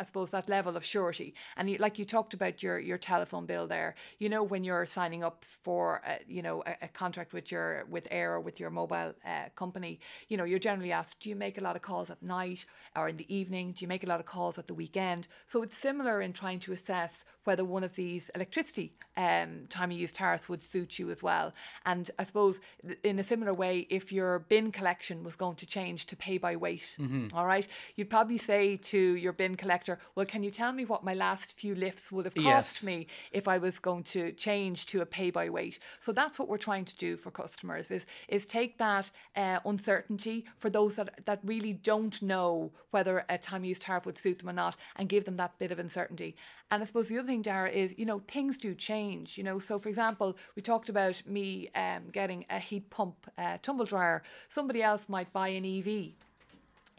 I 0.00 0.04
suppose 0.04 0.30
that 0.30 0.48
level 0.48 0.76
of 0.76 0.84
surety, 0.84 1.34
and 1.56 1.68
you, 1.70 1.76
like 1.78 1.98
you 1.98 2.04
talked 2.04 2.34
about 2.34 2.62
your 2.62 2.78
your 2.78 2.98
telephone 2.98 3.46
bill 3.46 3.66
there. 3.66 3.94
You 4.18 4.28
know 4.28 4.42
when 4.42 4.64
you're 4.64 4.86
signing 4.86 5.22
up 5.22 5.44
for 5.62 6.00
a, 6.06 6.18
you 6.26 6.42
know 6.42 6.62
a, 6.66 6.86
a 6.86 6.88
contract 6.88 7.32
with 7.32 7.52
your 7.52 7.84
with 7.88 8.08
Eir 8.10 8.30
or 8.36 8.40
with 8.40 8.58
your 8.58 8.70
mobile 8.70 9.14
uh, 9.24 9.48
company, 9.54 10.00
you 10.28 10.36
know 10.36 10.44
you're 10.44 10.58
generally 10.70 10.92
asked, 10.92 11.20
do 11.20 11.28
you 11.28 11.36
make 11.36 11.58
a 11.58 11.60
lot 11.60 11.76
of 11.76 11.82
calls 11.82 12.08
at 12.10 12.22
night 12.22 12.64
or 12.96 13.08
in 13.08 13.16
the 13.16 13.34
evening? 13.34 13.72
Do 13.72 13.84
you 13.84 13.88
make 13.88 14.04
a 14.04 14.06
lot 14.06 14.20
of 14.20 14.26
calls 14.26 14.58
at 14.58 14.66
the 14.66 14.74
weekend? 14.74 15.28
So 15.46 15.62
it's 15.62 15.76
similar 15.76 16.20
in 16.22 16.32
trying 16.32 16.60
to 16.60 16.72
assess 16.72 17.24
whether 17.44 17.64
one 17.64 17.84
of 17.84 17.94
these 17.94 18.30
electricity 18.34 18.92
um, 19.16 19.66
time 19.68 19.90
of 19.90 19.96
use 19.96 20.12
tariffs 20.12 20.48
would 20.48 20.62
suit 20.62 20.98
you 20.98 21.10
as 21.10 21.22
well. 21.22 21.52
And 21.84 22.10
I 22.18 22.24
suppose 22.24 22.60
in 23.02 23.18
a 23.18 23.24
similar 23.24 23.52
way, 23.52 23.86
if 23.90 24.12
your 24.12 24.40
bin 24.40 24.72
collection 24.72 25.24
was 25.24 25.36
going 25.36 25.56
to 25.56 25.66
change 25.66 26.06
to 26.06 26.16
pay 26.16 26.38
by 26.38 26.56
weight, 26.56 26.96
all 27.34 27.46
right, 27.46 27.66
you'd 27.96 28.10
probably 28.10 28.38
say 28.38 28.76
to 28.76 28.98
your 28.98 29.32
bin 29.32 29.56
collector, 29.56 29.89
factor. 29.90 30.10
Well, 30.14 30.26
can 30.26 30.42
you 30.42 30.50
tell 30.50 30.72
me 30.72 30.84
what 30.84 31.04
my 31.04 31.14
last 31.14 31.52
few 31.58 31.74
lifts 31.74 32.10
would 32.12 32.24
have 32.24 32.34
cost 32.34 32.46
Yes. 32.46 32.84
me 32.84 33.06
if 33.32 33.48
I 33.48 33.58
was 33.58 33.78
going 33.78 34.04
to 34.04 34.32
change 34.32 34.86
to 34.86 35.00
a 35.00 35.06
pay 35.06 35.30
by 35.30 35.48
weight? 35.50 35.78
So 36.00 36.12
that's 36.12 36.38
what 36.38 36.48
we're 36.48 36.58
trying 36.58 36.84
to 36.86 36.96
do 36.96 37.16
for 37.16 37.30
customers 37.30 37.90
is 37.90 38.06
is 38.28 38.46
take 38.46 38.78
that 38.78 39.10
uh, 39.36 39.60
uncertainty 39.64 40.44
for 40.58 40.70
those 40.70 40.96
that 40.96 41.24
that 41.24 41.40
really 41.44 41.72
don't 41.72 42.20
know 42.22 42.72
whether 42.90 43.24
a 43.28 43.38
time 43.38 43.64
use 43.64 43.78
tariff 43.78 44.06
would 44.06 44.18
suit 44.18 44.38
them 44.38 44.48
or 44.48 44.52
not, 44.52 44.76
and 44.96 45.08
give 45.08 45.24
them 45.24 45.36
that 45.36 45.58
bit 45.58 45.72
of 45.72 45.78
uncertainty. 45.78 46.34
And 46.70 46.82
I 46.82 46.86
suppose 46.86 47.08
the 47.08 47.18
other 47.18 47.26
thing, 47.26 47.42
Dara, 47.42 47.68
is 47.70 47.94
you 47.98 48.06
know 48.06 48.20
things 48.26 48.58
do 48.58 48.74
change. 48.74 49.38
You 49.38 49.44
know, 49.44 49.58
so 49.58 49.78
for 49.78 49.88
example, 49.88 50.36
we 50.56 50.62
talked 50.62 50.88
about 50.88 51.22
me 51.26 51.68
um, 51.74 52.02
getting 52.12 52.44
a 52.50 52.58
heat 52.58 52.90
pump 52.90 53.30
uh, 53.38 53.58
tumble 53.62 53.84
dryer. 53.86 54.22
Somebody 54.48 54.82
else 54.82 55.08
might 55.08 55.32
buy 55.32 55.48
an 55.48 55.64
EV 55.64 56.12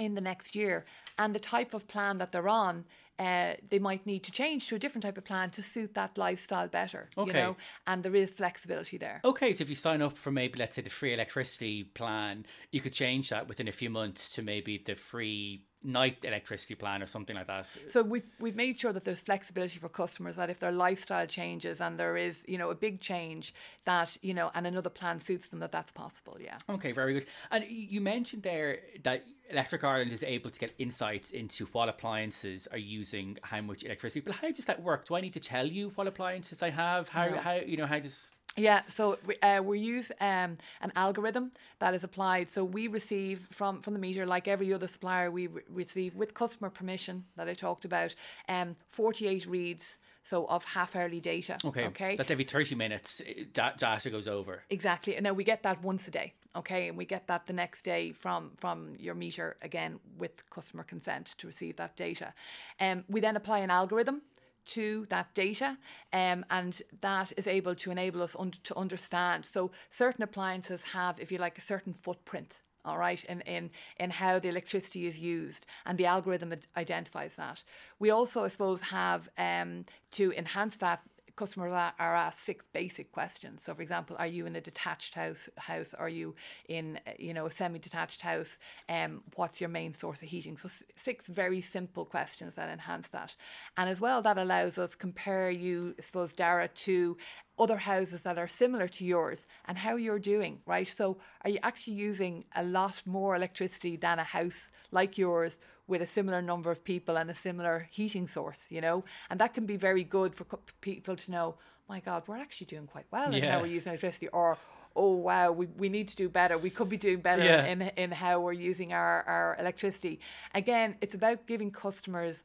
in 0.05 0.15
the 0.15 0.21
next 0.21 0.55
year, 0.55 0.85
and 1.17 1.33
the 1.35 1.39
type 1.39 1.73
of 1.73 1.87
plan 1.87 2.17
that 2.17 2.31
they're 2.31 2.49
on. 2.49 2.85
Uh, 3.19 3.53
they 3.69 3.77
might 3.77 4.03
need 4.07 4.23
to 4.23 4.31
change 4.31 4.67
to 4.67 4.75
a 4.75 4.79
different 4.79 5.03
type 5.03 5.15
of 5.15 5.23
plan 5.23 5.51
to 5.51 5.61
suit 5.61 5.93
that 5.93 6.17
lifestyle 6.17 6.67
better, 6.67 7.07
Okay. 7.15 7.27
you 7.27 7.33
know, 7.33 7.55
and 7.85 8.01
there 8.01 8.15
is 8.15 8.33
flexibility 8.33 8.97
there. 8.97 9.21
Okay, 9.23 9.53
so 9.53 9.61
if 9.61 9.69
you 9.69 9.75
sign 9.75 10.01
up 10.01 10.17
for 10.17 10.31
maybe 10.31 10.57
let's 10.57 10.75
say 10.75 10.81
the 10.81 10.89
free 10.89 11.13
electricity 11.13 11.83
plan, 11.83 12.45
you 12.71 12.81
could 12.81 12.93
change 12.93 13.29
that 13.29 13.47
within 13.47 13.67
a 13.67 13.71
few 13.71 13.91
months 13.91 14.31
to 14.31 14.41
maybe 14.41 14.81
the 14.83 14.95
free 14.95 15.65
night 15.83 16.17
electricity 16.23 16.75
plan 16.75 17.01
or 17.01 17.07
something 17.07 17.35
like 17.35 17.47
that. 17.47 17.65
So 17.89 18.03
we've 18.03 18.25
we've 18.39 18.55
made 18.55 18.79
sure 18.79 18.93
that 18.93 19.03
there's 19.05 19.21
flexibility 19.21 19.79
for 19.79 19.89
customers 19.89 20.35
that 20.35 20.49
if 20.49 20.59
their 20.59 20.71
lifestyle 20.71 21.25
changes 21.25 21.81
and 21.81 21.97
there 21.97 22.15
is 22.17 22.45
you 22.47 22.57
know 22.57 22.69
a 22.69 22.75
big 22.75 22.99
change 22.99 23.53
that 23.85 24.17
you 24.21 24.33
know 24.33 24.51
and 24.53 24.67
another 24.67 24.89
plan 24.89 25.19
suits 25.19 25.47
them 25.47 25.59
that 25.59 25.71
that's 25.71 25.91
possible. 25.91 26.37
Yeah. 26.39 26.57
Okay, 26.69 26.91
very 26.91 27.13
good. 27.13 27.25
And 27.49 27.65
you 27.69 28.01
mentioned 28.01 28.43
there 28.43 28.79
that 29.03 29.23
Electric 29.49 29.83
Ireland 29.83 30.11
is 30.11 30.23
able 30.23 30.49
to 30.49 30.59
get 30.59 30.71
insights 30.77 31.31
into 31.31 31.65
what 31.67 31.89
appliances 31.89 32.67
are 32.71 32.77
using 32.77 33.37
how 33.41 33.61
much 33.61 33.83
electricity. 33.83 34.21
But 34.21 34.35
how 34.35 34.49
does 34.51 34.65
that 34.65 34.81
work? 34.81 35.07
Do 35.07 35.15
I 35.15 35.21
need 35.21 35.33
to 35.33 35.41
tell 35.41 35.67
you 35.67 35.91
what 35.95 36.07
appliances 36.07 36.63
I 36.63 36.69
have? 36.69 37.09
How 37.09 37.27
No. 37.29 37.37
how 37.37 37.53
you 37.55 37.77
know 37.77 37.87
how 37.87 37.99
does 37.99 38.29
Yeah, 38.57 38.81
so 38.87 39.17
we, 39.25 39.37
uh, 39.41 39.61
we 39.61 39.79
use 39.79 40.11
um, 40.19 40.57
an 40.81 40.91
algorithm 40.95 41.51
that 41.79 41.93
is 41.93 42.03
applied. 42.03 42.49
So 42.49 42.65
we 42.65 42.87
receive 42.87 43.47
from, 43.51 43.81
from 43.81 43.93
the 43.93 43.99
meter, 43.99 44.25
like 44.25 44.47
every 44.47 44.73
other 44.73 44.87
supplier, 44.87 45.31
we 45.31 45.47
re- 45.47 45.61
receive 45.69 46.15
with 46.15 46.33
customer 46.33 46.69
permission 46.69 47.23
that 47.37 47.47
I 47.47 47.53
talked 47.53 47.85
about, 47.85 48.13
um, 48.49 48.75
48 48.89 49.45
reads, 49.47 49.97
so 50.23 50.45
of 50.47 50.63
half 50.65 50.95
hourly 50.95 51.19
data. 51.19 51.57
okay 51.65 51.85
Okay. 51.87 52.15
that's 52.15 52.29
every 52.29 52.43
thirty 52.43 52.75
minutes 52.75 53.21
eh, 53.25 53.45
da- 53.53 53.73
data 53.75 54.09
goes 54.11 54.27
over. 54.27 54.61
Exactly. 54.69 55.15
And 55.15 55.23
now 55.23 55.33
we 55.33 55.43
get 55.43 55.63
that 55.63 55.81
once 55.81 56.07
a 56.07 56.11
day. 56.11 56.33
Okay. 56.55 56.89
And 56.89 56.97
we 56.97 57.05
get 57.05 57.25
that 57.25 57.47
the 57.47 57.53
next 57.53 57.81
day 57.83 58.11
from 58.11 58.51
from 58.57 58.93
your 58.99 59.15
meter 59.15 59.57
again 59.63 59.99
with 60.19 60.47
customer 60.51 60.83
consent 60.83 61.33
to 61.39 61.47
receive 61.47 61.75
that 61.77 61.95
data. 61.95 62.33
Um, 62.79 63.03
we 63.09 63.19
then 63.19 63.35
apply 63.35 63.59
an 63.59 63.71
algorithm 63.71 64.21
to 64.65 65.05
that 65.09 65.33
data 65.33 65.77
um, 66.13 66.45
and 66.49 66.81
that 67.01 67.31
is 67.37 67.47
able 67.47 67.75
to 67.75 67.91
enable 67.91 68.21
us 68.21 68.35
un- 68.37 68.53
to 68.63 68.77
understand. 68.77 69.45
So 69.45 69.71
certain 69.89 70.23
appliances 70.23 70.83
have 70.83 71.19
if 71.19 71.31
you 71.31 71.37
like 71.37 71.57
a 71.57 71.61
certain 71.61 71.93
footprint 71.93 72.59
all 72.83 72.97
right 72.97 73.23
in, 73.25 73.41
in 73.41 73.69
in 73.99 74.09
how 74.09 74.39
the 74.39 74.49
electricity 74.49 75.05
is 75.05 75.19
used 75.19 75.65
and 75.85 75.97
the 75.97 76.05
algorithm 76.05 76.51
ad- 76.51 76.65
identifies 76.75 77.35
that. 77.35 77.63
We 77.99 78.09
also 78.09 78.43
i 78.43 78.47
suppose 78.47 78.81
have 78.81 79.29
um, 79.37 79.85
to 80.11 80.33
enhance 80.33 80.77
that 80.77 81.01
customers 81.35 81.71
are 81.71 82.15
asked 82.15 82.41
six 82.41 82.67
basic 82.67 83.11
questions. 83.11 83.63
So, 83.63 83.73
for 83.73 83.81
example, 83.81 84.15
are 84.19 84.27
you 84.27 84.45
in 84.45 84.55
a 84.55 84.61
detached 84.61 85.15
house? 85.15 85.49
House? 85.57 85.93
Are 85.93 86.09
you 86.09 86.35
in 86.67 86.99
you 87.17 87.33
know 87.33 87.45
a 87.45 87.51
semi-detached 87.51 88.21
house? 88.21 88.59
Um, 88.89 89.23
what's 89.35 89.59
your 89.61 89.69
main 89.69 89.93
source 89.93 90.21
of 90.21 90.29
heating? 90.29 90.57
So, 90.57 90.69
six 90.95 91.27
very 91.27 91.61
simple 91.61 92.05
questions 92.05 92.55
that 92.55 92.69
enhance 92.69 93.09
that, 93.09 93.35
and 93.77 93.89
as 93.89 94.01
well 94.01 94.21
that 94.21 94.37
allows 94.37 94.77
us 94.77 94.95
compare 94.95 95.49
you, 95.49 95.95
I 95.97 96.01
suppose, 96.01 96.33
Dara, 96.33 96.67
to 96.67 97.17
other 97.61 97.77
houses 97.77 98.21
that 98.23 98.37
are 98.37 98.47
similar 98.47 98.87
to 98.97 99.03
yours 99.05 99.39
and 99.67 99.77
how 99.77 99.95
you're 99.95 100.19
doing, 100.33 100.53
right? 100.65 100.87
So, 100.87 101.17
are 101.43 101.51
you 101.51 101.59
actually 101.63 101.97
using 102.09 102.33
a 102.55 102.63
lot 102.63 102.95
more 103.05 103.35
electricity 103.35 103.95
than 103.97 104.17
a 104.19 104.23
house 104.23 104.69
like 104.91 105.17
yours 105.17 105.59
with 105.87 106.01
a 106.01 106.07
similar 106.07 106.41
number 106.41 106.71
of 106.71 106.83
people 106.83 107.17
and 107.17 107.29
a 107.29 107.35
similar 107.35 107.87
heating 107.91 108.27
source, 108.27 108.61
you 108.75 108.81
know? 108.81 109.03
And 109.29 109.39
that 109.39 109.53
can 109.53 109.65
be 109.65 109.77
very 109.77 110.03
good 110.03 110.33
for 110.35 110.45
people 110.81 111.15
to 111.15 111.31
know, 111.31 111.55
my 111.87 111.99
God, 111.99 112.23
we're 112.27 112.37
actually 112.37 112.67
doing 112.73 112.87
quite 112.87 113.05
well 113.11 113.31
in 113.33 113.43
Yeah. 113.43 113.51
how 113.51 113.59
we're 113.61 113.75
using 113.77 113.91
electricity, 113.91 114.27
or 114.29 114.57
oh 114.95 115.15
wow, 115.15 115.51
we, 115.51 115.65
we 115.77 115.89
need 115.89 116.07
to 116.09 116.15
do 116.15 116.29
better. 116.29 116.57
We 116.57 116.69
could 116.69 116.89
be 116.89 116.97
doing 116.97 117.21
better 117.21 117.43
Yeah. 117.43 117.65
in, 117.65 117.81
in 118.03 118.11
how 118.11 118.39
we're 118.41 118.53
using 118.71 118.91
our, 118.93 119.23
our 119.35 119.55
electricity. 119.59 120.19
Again, 120.55 120.95
it's 121.01 121.15
about 121.15 121.45
giving 121.47 121.71
customers 121.71 122.43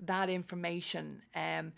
that 0.00 0.28
information. 0.28 1.22
Um, 1.34 1.72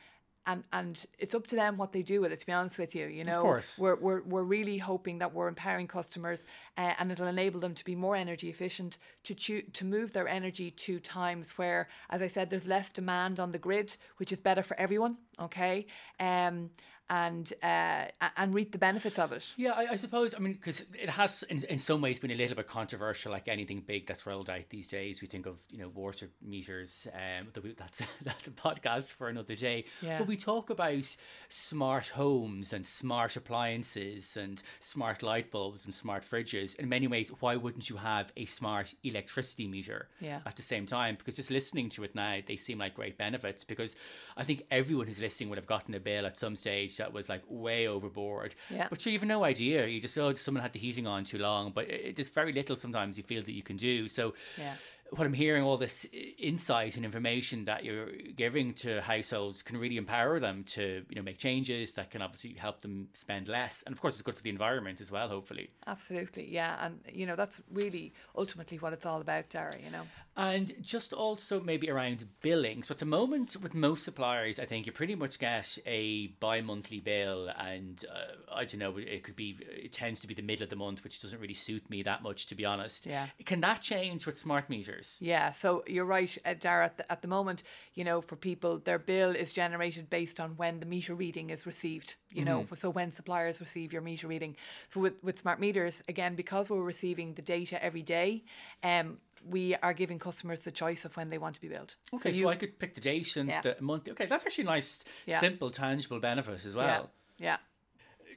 and, 0.46 0.64
and 0.72 1.04
it's 1.18 1.35
up 1.35 1.46
to 1.48 1.57
them 1.57 1.76
what 1.76 1.92
they 1.92 2.02
do 2.02 2.20
with 2.20 2.33
it. 2.33 2.38
To 2.40 2.46
be 2.46 2.52
honest 2.52 2.78
with 2.78 2.94
you, 2.94 3.07
you 3.07 3.24
know, 3.24 3.37
of 3.37 3.42
course. 3.42 3.78
we're, 3.78 3.96
we're, 3.96 4.22
we're 4.22 4.42
really 4.42 4.78
hoping 4.78 5.18
that 5.18 5.33
we're 5.33 5.48
empowering 5.48 5.87
customers 5.87 6.44
uh, 6.76 6.92
and 6.98 7.11
it'll 7.11 7.26
enable 7.26 7.61
them 7.61 7.74
to 7.74 7.85
be 7.85 7.94
more 7.94 8.16
energy 8.16 8.48
efficient, 8.48 8.98
to 9.24 9.35
choo- 9.35 9.62
to 9.72 9.85
move 9.85 10.12
their 10.12 10.28
energy 10.28 10.70
to 10.70 10.98
times 11.00 11.52
where, 11.59 11.88
as 12.11 12.22
I 12.22 12.28
said, 12.28 12.50
there's 12.50 12.66
less 12.66 12.90
demand 12.90 13.40
on 13.40 13.52
the 13.52 13.59
grid, 13.59 13.96
which 14.16 14.33
is 14.33 14.40
better 14.40 14.62
for 14.62 14.78
everyone. 14.78 15.16
Okay, 15.40 15.87
um, 16.20 16.70
and 17.10 17.52
uh, 17.62 18.06
and 18.36 18.54
reap 18.54 18.72
the 18.72 18.78
benefits 18.78 19.18
of 19.18 19.32
it. 19.32 19.52
Yeah, 19.56 19.72
I, 19.72 19.92
I 19.92 19.96
suppose. 19.96 20.34
I 20.34 20.38
mean, 20.38 20.54
because 20.54 20.84
it 20.94 21.10
has, 21.10 21.42
in, 21.44 21.62
in 21.64 21.78
some 21.78 22.00
ways, 22.00 22.18
been 22.18 22.30
a 22.30 22.34
little 22.34 22.56
bit 22.56 22.66
controversial. 22.66 23.32
Like 23.32 23.48
anything 23.48 23.80
big 23.86 24.06
that's 24.06 24.26
rolled 24.26 24.48
out 24.48 24.68
these 24.70 24.88
days, 24.88 25.20
we 25.20 25.28
think 25.28 25.46
of 25.46 25.60
you 25.70 25.78
know 25.78 25.88
water 25.88 26.30
meters. 26.42 27.06
Um, 27.12 27.48
that's 27.78 28.00
that's 28.22 28.48
a 28.48 28.50
podcast 28.50 29.04
for 29.04 29.28
another 29.28 29.54
day. 29.54 29.84
Yeah. 30.00 30.18
But 30.18 30.26
we 30.28 30.36
talk 30.36 30.70
about 30.70 31.04
smart 31.48 32.08
homes 32.08 32.72
and 32.72 32.86
smart 32.86 33.36
appliances 33.36 34.36
and 34.36 34.62
smart 34.80 35.22
light 35.22 35.50
bulbs 35.50 35.84
and 35.84 35.92
smart 35.92 36.22
fridges. 36.22 36.74
In 36.76 36.88
many 36.88 37.06
ways, 37.06 37.30
why 37.40 37.56
wouldn't 37.56 37.90
you 37.90 37.96
have 37.96 38.32
a 38.36 38.46
smart 38.46 38.94
electricity 39.04 39.66
meter 39.66 40.08
Yeah. 40.20 40.40
at 40.46 40.56
the 40.56 40.62
same 40.62 40.86
time? 40.86 41.16
Because 41.16 41.36
just 41.36 41.50
listening 41.50 41.88
to 41.90 42.04
it 42.04 42.14
now, 42.14 42.38
they 42.46 42.56
seem 42.56 42.78
like 42.78 42.94
great 42.94 43.18
benefits. 43.18 43.64
Because 43.64 43.96
I 44.36 44.44
think 44.44 44.62
everyone 44.70 45.06
who's 45.06 45.20
listening 45.20 45.48
would 45.50 45.58
have 45.58 45.66
gotten 45.66 45.94
a 45.94 46.00
bill 46.00 46.26
at 46.26 46.36
some 46.36 46.56
stage 46.56 46.93
that 46.98 47.12
was 47.12 47.28
like 47.28 47.42
way 47.48 47.87
overboard. 47.88 48.54
Yeah. 48.70 48.87
But 48.90 49.00
sure, 49.00 49.12
you 49.12 49.18
have 49.18 49.28
no 49.28 49.44
idea. 49.44 49.87
You 49.87 50.00
just, 50.00 50.16
oh, 50.18 50.33
someone 50.35 50.62
had 50.62 50.72
the 50.72 50.78
heating 50.78 51.07
on 51.07 51.24
too 51.24 51.38
long. 51.38 51.72
But 51.74 51.88
it, 51.90 52.00
it- 52.07 52.16
there's 52.16 52.30
very 52.30 52.52
little 52.52 52.76
sometimes 52.76 53.16
you 53.16 53.22
feel 53.24 53.42
that 53.42 53.52
you 53.52 53.62
can 53.62 53.76
do. 53.76 54.09
So, 54.09 54.35
Yeah. 54.59 54.74
What 55.16 55.27
I'm 55.27 55.33
hearing, 55.33 55.62
all 55.62 55.77
this 55.77 56.07
insight 56.38 56.96
and 56.96 57.05
information 57.05 57.64
that 57.66 57.85
you're 57.85 58.11
giving 58.37 58.74
to 58.74 59.00
households 59.00 59.62
can 59.62 59.77
really 59.77 59.96
empower 59.96 60.40
them 60.40 60.64
to, 60.64 61.05
you 61.09 61.16
know, 61.16 61.22
make 61.22 61.38
changes 61.38 61.94
that 61.94 62.11
can 62.11 62.22
obviously 62.22 62.55
help 62.55 62.81
them 62.81 63.09
spend 63.12 63.48
less. 63.48 63.83
And 63.87 63.92
of 63.92 64.00
course, 64.00 64.14
it's 64.14 64.22
good 64.22 64.35
for 64.35 64.42
the 64.42 64.50
environment 64.50 65.00
as 65.00 65.11
well, 65.11 65.29
hopefully. 65.29 65.70
Absolutely, 65.87 66.50
yeah, 66.50 66.77
and 66.81 67.00
you 67.12 67.27
know 67.27 67.37
that's 67.37 67.57
really 67.72 68.12
ultimately 68.37 68.79
what 68.79 68.92
it's 68.92 69.07
all 69.07 69.20
about, 69.20 69.48
Dara. 69.48 69.77
You 69.85 69.90
know. 69.90 70.03
And 70.37 70.74
just 70.81 71.12
also 71.12 71.61
maybe 71.61 71.88
around 71.90 72.27
billing. 72.42 72.83
So 72.83 72.92
at 72.92 72.98
the 72.98 73.05
moment, 73.07 73.57
with 73.62 73.72
most 73.72 74.05
suppliers, 74.05 74.59
I 74.59 74.64
think 74.64 74.87
you 74.87 74.92
pretty 74.92 75.14
much 75.14 75.38
get 75.38 75.79
a 75.87 76.29
bi-monthly 76.40 77.00
bill, 77.00 77.50
and 77.57 78.05
uh, 78.12 78.53
I 78.53 78.64
don't 78.64 78.81
know, 78.81 78.96
it 78.96 79.22
could 79.22 79.37
be, 79.37 79.59
it 79.70 79.92
tends 79.92 80.20
to 80.22 80.27
be 80.27 80.35
the 80.35 80.42
middle 80.42 80.64
of 80.64 80.70
the 80.70 80.77
month, 80.77 81.05
which 81.05 81.22
doesn't 81.22 81.40
really 81.40 81.55
suit 81.55 81.88
me 81.88 82.03
that 82.03 82.22
much, 82.22 82.46
to 82.46 82.57
be 82.57 82.64
honest. 82.64 83.07
Yeah. 83.07 83.27
Can 83.44 83.61
that 83.61 83.81
change 83.81 84.27
with 84.27 84.37
smart 84.37 84.68
meters? 84.68 85.03
Yeah, 85.20 85.52
so 85.52 85.82
you're 85.86 86.04
right, 86.04 86.36
uh, 86.44 86.54
Dara. 86.54 86.84
At 86.86 86.96
the, 86.98 87.12
at 87.12 87.22
the 87.22 87.28
moment, 87.28 87.62
you 87.94 88.04
know, 88.04 88.20
for 88.20 88.36
people, 88.36 88.78
their 88.78 88.98
bill 88.98 89.30
is 89.30 89.52
generated 89.52 90.08
based 90.10 90.40
on 90.40 90.56
when 90.56 90.80
the 90.80 90.86
meter 90.86 91.14
reading 91.14 91.50
is 91.50 91.66
received. 91.66 92.16
You 92.30 92.44
know, 92.44 92.66
so 92.74 92.90
when 92.90 93.10
suppliers 93.12 93.60
receive 93.60 93.92
your 93.92 94.02
meter 94.02 94.26
reading. 94.26 94.56
So 94.88 95.00
with, 95.00 95.14
with 95.22 95.38
smart 95.38 95.60
meters, 95.60 96.02
again, 96.08 96.34
because 96.34 96.68
we're 96.68 96.82
receiving 96.82 97.34
the 97.34 97.42
data 97.42 97.82
every 97.82 98.02
day, 98.02 98.44
um, 98.82 99.18
we 99.48 99.74
are 99.76 99.92
giving 99.92 100.18
customers 100.18 100.64
the 100.64 100.72
choice 100.72 101.04
of 101.04 101.16
when 101.16 101.30
they 101.30 101.38
want 101.38 101.54
to 101.54 101.60
be 101.60 101.68
billed. 101.68 101.94
Okay, 102.14 102.32
so, 102.32 102.38
you, 102.38 102.48
I 102.48 102.56
could 102.56 102.78
pick 102.78 102.94
the 102.94 103.00
date 103.00 103.36
and 103.36 103.50
Yeah. 103.50 103.60
the 103.60 103.76
month. 103.80 104.08
Okay, 104.08 104.26
that's 104.26 104.44
actually 104.44 104.64
a 104.64 104.66
nice, 104.66 105.04
Yeah. 105.26 105.38
simple, 105.40 105.70
tangible 105.70 106.18
benefit 106.18 106.54
as 106.64 106.74
yeah, 106.74 106.76
well. 106.76 107.10
yeah. 107.38 107.56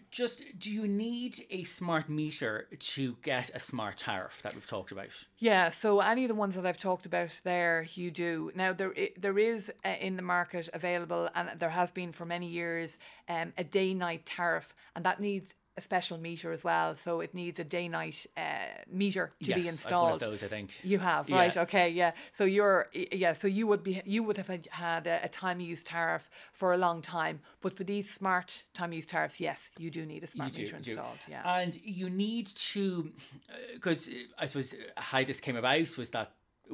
Just, 0.09 0.41
do 0.57 0.71
you 0.71 0.87
need 0.87 1.45
a 1.49 1.63
smart 1.63 2.09
meter 2.09 2.67
to 2.79 3.17
get 3.21 3.51
a 3.53 3.59
smart 3.59 3.97
tariff 3.97 4.41
that 4.41 4.53
we've 4.53 4.65
talked 4.65 4.91
about? 4.91 5.09
Yeah, 5.37 5.69
so 5.69 5.99
any 5.99 6.23
of 6.23 6.29
the 6.29 6.35
ones 6.35 6.55
that 6.55 6.65
I've 6.65 6.77
talked 6.77 7.05
about 7.05 7.39
there, 7.43 7.87
you 7.93 8.09
do. 8.11 8.51
Now 8.55 8.73
there 8.73 8.93
there 9.17 9.37
is 9.37 9.71
uh, 9.85 9.95
in 9.99 10.15
the 10.15 10.23
market 10.23 10.69
available, 10.73 11.29
and 11.35 11.59
there 11.59 11.69
has 11.69 11.91
been 11.91 12.11
for 12.11 12.25
many 12.25 12.47
years, 12.47 12.97
um, 13.27 13.53
a 13.57 13.63
day 13.63 13.93
night 13.93 14.25
tariff, 14.25 14.73
and 14.95 15.05
that 15.05 15.19
needs 15.19 15.53
a 15.77 15.81
special 15.81 16.17
meter 16.17 16.51
as 16.51 16.63
well. 16.63 16.95
So 16.95 17.21
it 17.21 17.33
needs 17.33 17.59
a 17.59 17.63
day 17.63 17.87
night 17.87 18.25
uh, 18.35 18.41
meter 18.91 19.31
to 19.43 19.49
yes, 19.49 19.61
be 19.61 19.67
installed. 19.67 20.19
those, 20.19 20.43
I 20.43 20.47
think. 20.47 20.71
You 20.83 20.99
have 20.99 21.29
Yeah. 21.29 21.37
right, 21.37 21.57
okay, 21.57 21.89
yeah. 21.89 22.11
So 22.33 22.43
you're 22.45 22.89
yeah, 22.93 23.33
so 23.33 23.47
you 23.47 23.67
would 23.67 23.83
be 23.83 24.01
you 24.05 24.23
would 24.23 24.37
have 24.37 24.47
had- 24.47 24.67
had 24.71 25.07
a, 25.07 25.25
a 25.25 25.29
time 25.29 25.59
use 25.59 25.83
tariff 25.83 26.29
for 26.51 26.73
a 26.73 26.77
long 26.77 27.01
time, 27.01 27.39
but 27.61 27.73
for 27.77 27.83
these 27.83 28.09
smart 28.11 28.63
time 28.73 28.91
use 28.93 29.05
tariffs, 29.05 29.39
yes, 29.39 29.71
you 29.77 29.89
do 29.91 30.05
need 30.05 30.23
a 30.23 30.27
smart 30.27 30.53
do, 30.53 30.63
meter 30.63 30.77
installed. 30.77 31.19
Yeah, 31.29 31.43
And 31.61 31.75
you 31.83 32.09
need 32.09 32.47
to, 32.47 33.11
uh, 33.49 33.53
because 33.73 34.07
uh, 34.09 34.11
I 34.39 34.45
suppose 34.47 34.73
uh, 34.73 34.77
how 34.97 35.23
this 35.23 35.39
came 35.39 35.55
about 35.55 35.97
was 35.97 36.09
that 36.11 36.31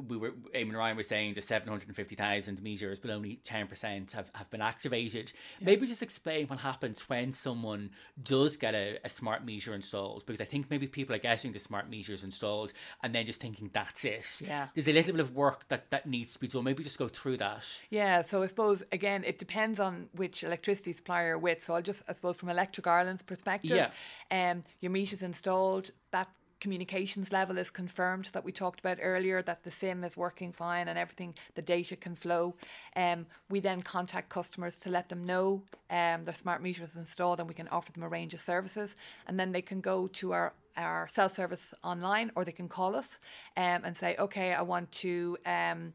we 0.08 0.16
were 0.16 0.32
Eamon 0.54 0.74
Ryan 0.74 0.96
was 0.96 1.08
saying 1.08 1.34
the 1.34 1.42
seven 1.42 1.68
hundred 1.68 1.88
and 1.88 1.96
fifty 1.96 2.14
thousand 2.14 2.62
meters, 2.62 2.98
but 2.98 3.10
only 3.10 3.36
ten 3.36 3.66
percent 3.66 4.12
have, 4.12 4.30
have 4.34 4.50
been 4.50 4.60
activated. 4.60 5.32
Yeah. 5.60 5.66
Maybe 5.66 5.86
just 5.86 6.02
explain 6.02 6.46
what 6.46 6.60
happens 6.60 7.08
when 7.08 7.32
someone 7.32 7.90
does 8.22 8.56
get 8.56 8.74
a, 8.74 8.98
a 9.04 9.08
smart 9.08 9.44
meter 9.44 9.74
installed, 9.74 10.24
because 10.26 10.40
I 10.40 10.44
think 10.44 10.70
maybe 10.70 10.86
people 10.86 11.14
are 11.14 11.18
getting 11.18 11.52
the 11.52 11.58
smart 11.58 11.88
meters 11.88 12.24
installed 12.24 12.72
and 13.02 13.14
then 13.14 13.26
just 13.26 13.40
thinking 13.40 13.70
that's 13.72 14.04
it. 14.04 14.42
Yeah, 14.44 14.68
there's 14.74 14.88
a 14.88 14.92
little 14.92 15.12
bit 15.12 15.20
of 15.20 15.34
work 15.34 15.68
that 15.68 15.90
that 15.90 16.06
needs 16.06 16.32
to 16.34 16.38
be 16.38 16.48
done. 16.48 16.64
Maybe 16.64 16.82
just 16.82 16.98
go 16.98 17.08
through 17.08 17.38
that. 17.38 17.80
Yeah, 17.90 18.22
so 18.22 18.42
I 18.42 18.46
suppose 18.46 18.82
again 18.92 19.24
it 19.24 19.38
depends 19.38 19.80
on 19.80 20.08
which 20.12 20.44
electricity 20.44 20.92
supplier 20.92 21.28
you're 21.28 21.38
with. 21.38 21.62
So 21.62 21.74
I'll 21.74 21.82
just 21.82 22.02
I 22.08 22.12
suppose 22.12 22.36
from 22.36 22.48
Electric 22.48 22.86
Ireland's 22.86 23.22
perspective, 23.22 23.90
yeah. 24.30 24.50
um, 24.50 24.62
your 24.80 24.90
meter's 24.90 25.22
installed 25.22 25.90
that 26.10 26.28
communications 26.64 27.30
level 27.30 27.58
is 27.58 27.68
confirmed 27.68 28.24
that 28.32 28.42
we 28.42 28.50
talked 28.50 28.80
about 28.80 28.96
earlier, 29.02 29.42
that 29.42 29.64
the 29.64 29.70
SIM 29.70 30.02
is 30.02 30.16
working 30.16 30.50
fine 30.50 30.88
and 30.88 30.98
everything, 30.98 31.34
the 31.56 31.60
data 31.60 31.94
can 31.94 32.14
flow. 32.14 32.54
Um, 32.96 33.26
we 33.50 33.60
then 33.60 33.82
contact 33.82 34.30
customers 34.30 34.74
to 34.78 34.88
let 34.88 35.10
them 35.10 35.26
know 35.26 35.60
um, 35.90 36.24
their 36.24 36.32
smart 36.32 36.62
meter 36.62 36.82
is 36.82 36.96
installed 36.96 37.38
and 37.38 37.46
we 37.46 37.54
can 37.54 37.68
offer 37.68 37.92
them 37.92 38.02
a 38.02 38.08
range 38.08 38.32
of 38.32 38.40
services. 38.40 38.96
And 39.26 39.38
then 39.38 39.52
they 39.52 39.60
can 39.60 39.82
go 39.82 40.06
to 40.06 40.32
our 40.32 40.54
our 40.76 41.06
self 41.08 41.32
service 41.32 41.74
online 41.84 42.32
or 42.34 42.44
they 42.44 42.50
can 42.50 42.68
call 42.68 42.96
us 42.96 43.20
um, 43.58 43.82
and 43.84 43.94
say, 43.94 44.16
okay, 44.18 44.54
I 44.54 44.62
want 44.62 44.90
to. 45.04 45.36
Um, 45.44 45.92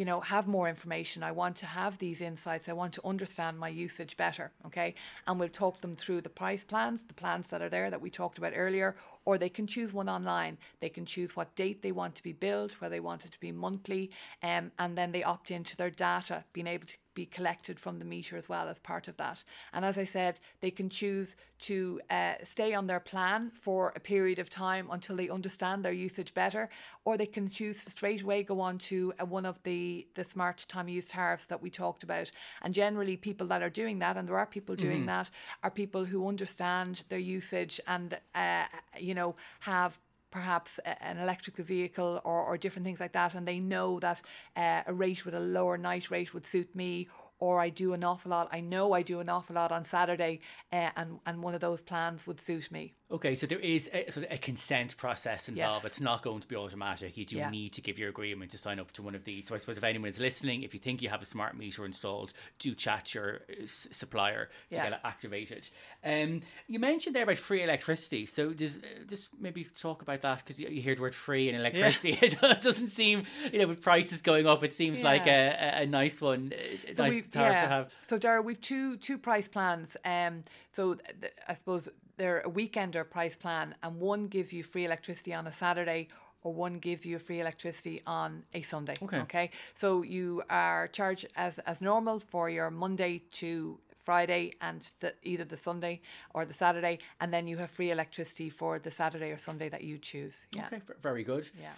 you 0.00 0.06
know, 0.06 0.20
have 0.20 0.48
more 0.48 0.66
information. 0.66 1.22
I 1.22 1.32
want 1.32 1.56
to 1.56 1.66
have 1.66 1.98
these 1.98 2.22
insights. 2.22 2.70
I 2.70 2.72
want 2.72 2.94
to 2.94 3.06
understand 3.06 3.58
my 3.58 3.68
usage 3.68 4.16
better. 4.16 4.50
Okay. 4.64 4.94
And 5.26 5.38
we'll 5.38 5.50
talk 5.50 5.82
them 5.82 5.94
through 5.94 6.22
the 6.22 6.30
price 6.30 6.64
plans, 6.64 7.04
the 7.04 7.12
plans 7.12 7.48
that 7.48 7.60
are 7.60 7.68
there 7.68 7.90
that 7.90 8.00
we 8.00 8.08
talked 8.08 8.38
about 8.38 8.54
earlier, 8.56 8.96
or 9.30 9.38
they 9.38 9.48
can 9.48 9.64
choose 9.64 9.92
one 9.92 10.08
online. 10.08 10.58
They 10.80 10.88
can 10.88 11.06
choose 11.06 11.36
what 11.36 11.54
date 11.54 11.82
they 11.82 11.92
want 11.92 12.16
to 12.16 12.22
be 12.24 12.32
billed, 12.32 12.72
whether 12.72 12.96
they 12.96 12.98
want 12.98 13.24
it 13.24 13.30
to 13.30 13.38
be 13.38 13.52
monthly, 13.52 14.10
um, 14.42 14.72
and 14.76 14.98
then 14.98 15.12
they 15.12 15.22
opt 15.22 15.52
into 15.52 15.76
their 15.76 15.88
data, 15.88 16.42
being 16.52 16.66
able 16.66 16.88
to 16.88 16.96
be 17.14 17.26
collected 17.26 17.78
from 17.78 17.98
the 17.98 18.04
meter 18.04 18.36
as 18.36 18.48
well 18.48 18.68
as 18.68 18.78
part 18.78 19.08
of 19.08 19.16
that. 19.16 19.44
And 19.72 19.84
as 19.84 19.98
I 19.98 20.04
said, 20.04 20.40
they 20.60 20.70
can 20.70 20.88
choose 20.88 21.36
to 21.60 22.00
uh, 22.08 22.34
stay 22.44 22.72
on 22.72 22.86
their 22.86 23.00
plan 23.00 23.50
for 23.54 23.92
a 23.94 24.00
period 24.00 24.38
of 24.38 24.48
time 24.48 24.88
until 24.90 25.16
they 25.16 25.28
understand 25.28 25.84
their 25.84 25.92
usage 25.92 26.32
better, 26.32 26.68
or 27.04 27.16
they 27.16 27.26
can 27.26 27.48
choose 27.48 27.84
to 27.84 27.90
straight 27.90 28.22
away 28.22 28.42
go 28.42 28.60
on 28.60 28.78
to 28.78 29.12
uh, 29.20 29.26
one 29.26 29.44
of 29.44 29.62
the, 29.64 30.06
the 30.14 30.24
smart 30.24 30.64
time 30.68 30.88
use 30.88 31.08
tariffs 31.08 31.46
that 31.46 31.60
we 31.60 31.68
talked 31.68 32.02
about. 32.02 32.30
And 32.62 32.72
generally, 32.72 33.16
people 33.16 33.46
that 33.48 33.62
are 33.62 33.70
doing 33.70 33.98
that, 33.98 34.16
and 34.16 34.26
there 34.26 34.38
are 34.38 34.46
people 34.46 34.74
doing 34.74 34.98
mm-hmm. 34.98 35.06
that, 35.06 35.30
are 35.62 35.70
people 35.70 36.04
who 36.04 36.28
understand 36.28 37.02
their 37.08 37.18
usage 37.18 37.80
and, 37.86 38.18
uh, 38.34 38.64
you 38.98 39.14
know, 39.14 39.19
have 39.60 39.98
perhaps 40.30 40.78
an 41.00 41.18
electrical 41.18 41.64
vehicle 41.64 42.20
or, 42.24 42.44
or 42.44 42.56
different 42.56 42.86
things 42.86 43.00
like 43.00 43.12
that, 43.12 43.34
and 43.34 43.46
they 43.46 43.58
know 43.58 43.98
that 44.00 44.20
uh, 44.56 44.82
a 44.86 44.92
rate 44.92 45.24
with 45.24 45.34
a 45.34 45.40
lower 45.40 45.76
night 45.76 46.10
rate 46.10 46.32
would 46.32 46.46
suit 46.46 46.74
me, 46.74 47.08
or 47.40 47.58
I 47.58 47.70
do 47.70 47.92
an 47.94 48.04
awful 48.04 48.30
lot. 48.30 48.48
I 48.52 48.60
know 48.60 48.92
I 48.92 49.02
do 49.02 49.20
an 49.20 49.28
awful 49.28 49.56
lot 49.56 49.72
on 49.72 49.84
Saturday, 49.84 50.40
uh, 50.72 50.90
and 50.96 51.18
and 51.26 51.42
one 51.42 51.54
of 51.54 51.60
those 51.60 51.82
plans 51.82 52.26
would 52.26 52.40
suit 52.40 52.70
me. 52.70 52.94
Okay, 53.12 53.34
so 53.34 53.44
there 53.44 53.58
is 53.58 53.90
a, 53.92 54.08
sort 54.12 54.26
of 54.26 54.32
a 54.32 54.38
consent 54.38 54.96
process 54.96 55.48
involved. 55.48 55.82
Yes. 55.82 55.84
It's 55.84 56.00
not 56.00 56.22
going 56.22 56.40
to 56.40 56.46
be 56.46 56.54
automatic. 56.54 57.16
You 57.16 57.24
do 57.24 57.38
yeah. 57.38 57.50
need 57.50 57.72
to 57.72 57.80
give 57.80 57.98
your 57.98 58.08
agreement 58.08 58.52
to 58.52 58.58
sign 58.58 58.78
up 58.78 58.92
to 58.92 59.02
one 59.02 59.16
of 59.16 59.24
these. 59.24 59.48
So 59.48 59.54
I 59.56 59.58
suppose 59.58 59.76
if 59.76 59.82
anyone 59.82 60.08
is 60.08 60.20
listening, 60.20 60.62
if 60.62 60.74
you 60.74 60.78
think 60.78 61.02
you 61.02 61.08
have 61.08 61.20
a 61.20 61.24
smart 61.24 61.56
meter 61.58 61.84
installed, 61.84 62.32
do 62.60 62.72
chat 62.72 63.12
your 63.12 63.40
uh, 63.50 63.64
s- 63.64 63.88
supplier 63.90 64.44
to 64.44 64.76
yeah. 64.76 64.84
get 64.84 64.92
it 64.92 65.00
activated. 65.02 65.68
Um, 66.04 66.42
you 66.68 66.78
mentioned 66.78 67.16
there 67.16 67.24
about 67.24 67.38
free 67.38 67.64
electricity. 67.64 68.26
So 68.26 68.52
just 68.52 68.78
uh, 68.78 69.04
just 69.08 69.30
maybe 69.40 69.64
talk 69.64 70.02
about 70.02 70.20
that 70.20 70.38
because 70.38 70.60
you, 70.60 70.68
you, 70.68 70.80
hear 70.80 70.94
the 70.94 71.02
word 71.02 71.14
free 71.14 71.48
and 71.48 71.58
electricity. 71.58 72.16
Yeah. 72.22 72.28
it 72.52 72.60
doesn't 72.60 72.88
seem 72.88 73.24
you 73.52 73.58
know 73.58 73.66
with 73.66 73.82
prices 73.82 74.22
going 74.22 74.46
up, 74.46 74.62
it 74.62 74.72
seems 74.72 75.02
like 75.02 75.26
a, 75.26 75.80
a, 75.80 75.82
a, 75.82 75.86
nice 75.86 76.20
one. 76.20 76.52
A 76.86 76.94
so 76.94 77.06
nice 77.06 77.26
tariff 77.30 77.54
to 77.54 77.68
have. 77.68 77.92
So 78.06 78.18
Dara, 78.18 78.42
we've 78.42 78.60
two 78.60 78.96
two 78.96 79.18
price 79.18 79.48
plans. 79.48 79.96
Um, 80.04 80.44
so 80.72 80.94
th- 80.94 81.32
I 81.48 81.54
suppose 81.54 81.88
they're 82.16 82.40
a 82.40 82.50
weekender 82.50 83.08
price 83.08 83.36
plan, 83.36 83.74
and 83.82 83.98
one 83.98 84.28
gives 84.28 84.52
you 84.52 84.62
free 84.62 84.84
electricity 84.84 85.32
on 85.34 85.46
a 85.46 85.52
Saturday 85.52 86.08
or 86.42 86.52
one 86.52 86.78
gives 86.78 87.04
you 87.04 87.18
free 87.18 87.40
electricity 87.40 88.00
on 88.06 88.42
a 88.54 88.62
Sunday. 88.62 88.96
Okay. 89.02 89.18
Okay. 89.20 89.50
So 89.74 90.02
you 90.02 90.42
are 90.48 90.88
charged 90.88 91.26
as 91.36 91.58
as 91.60 91.80
normal 91.80 92.20
for 92.20 92.48
your 92.48 92.70
Monday 92.70 93.22
to 93.32 93.78
Friday 94.04 94.52
and 94.60 94.90
the, 95.00 95.14
either 95.22 95.44
the 95.44 95.56
Sunday 95.56 96.00
or 96.34 96.44
the 96.44 96.54
Saturday, 96.54 96.98
and 97.20 97.32
then 97.32 97.46
you 97.46 97.58
have 97.58 97.70
free 97.70 97.90
electricity 97.90 98.50
for 98.50 98.78
the 98.78 98.90
Saturday 98.90 99.30
or 99.30 99.36
Sunday 99.36 99.68
that 99.68 99.84
you 99.84 99.98
choose. 99.98 100.46
Yeah. 100.52 100.66
Okay. 100.66 100.80
Very 101.00 101.22
good. 101.22 101.48
Yeah. 101.60 101.72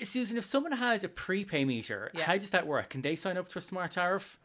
Uh, 0.00 0.04
Susan, 0.04 0.38
if 0.38 0.44
someone 0.44 0.72
has 0.72 1.04
a 1.04 1.08
prepay 1.08 1.64
meter, 1.64 2.10
yeah. 2.14 2.22
how 2.22 2.36
does 2.36 2.50
that 2.50 2.66
work? 2.66 2.90
Can 2.90 3.02
they 3.02 3.16
sign 3.16 3.36
up 3.36 3.48
to 3.50 3.58
a 3.58 3.62
smart 3.62 3.92
tariff? 3.92 4.38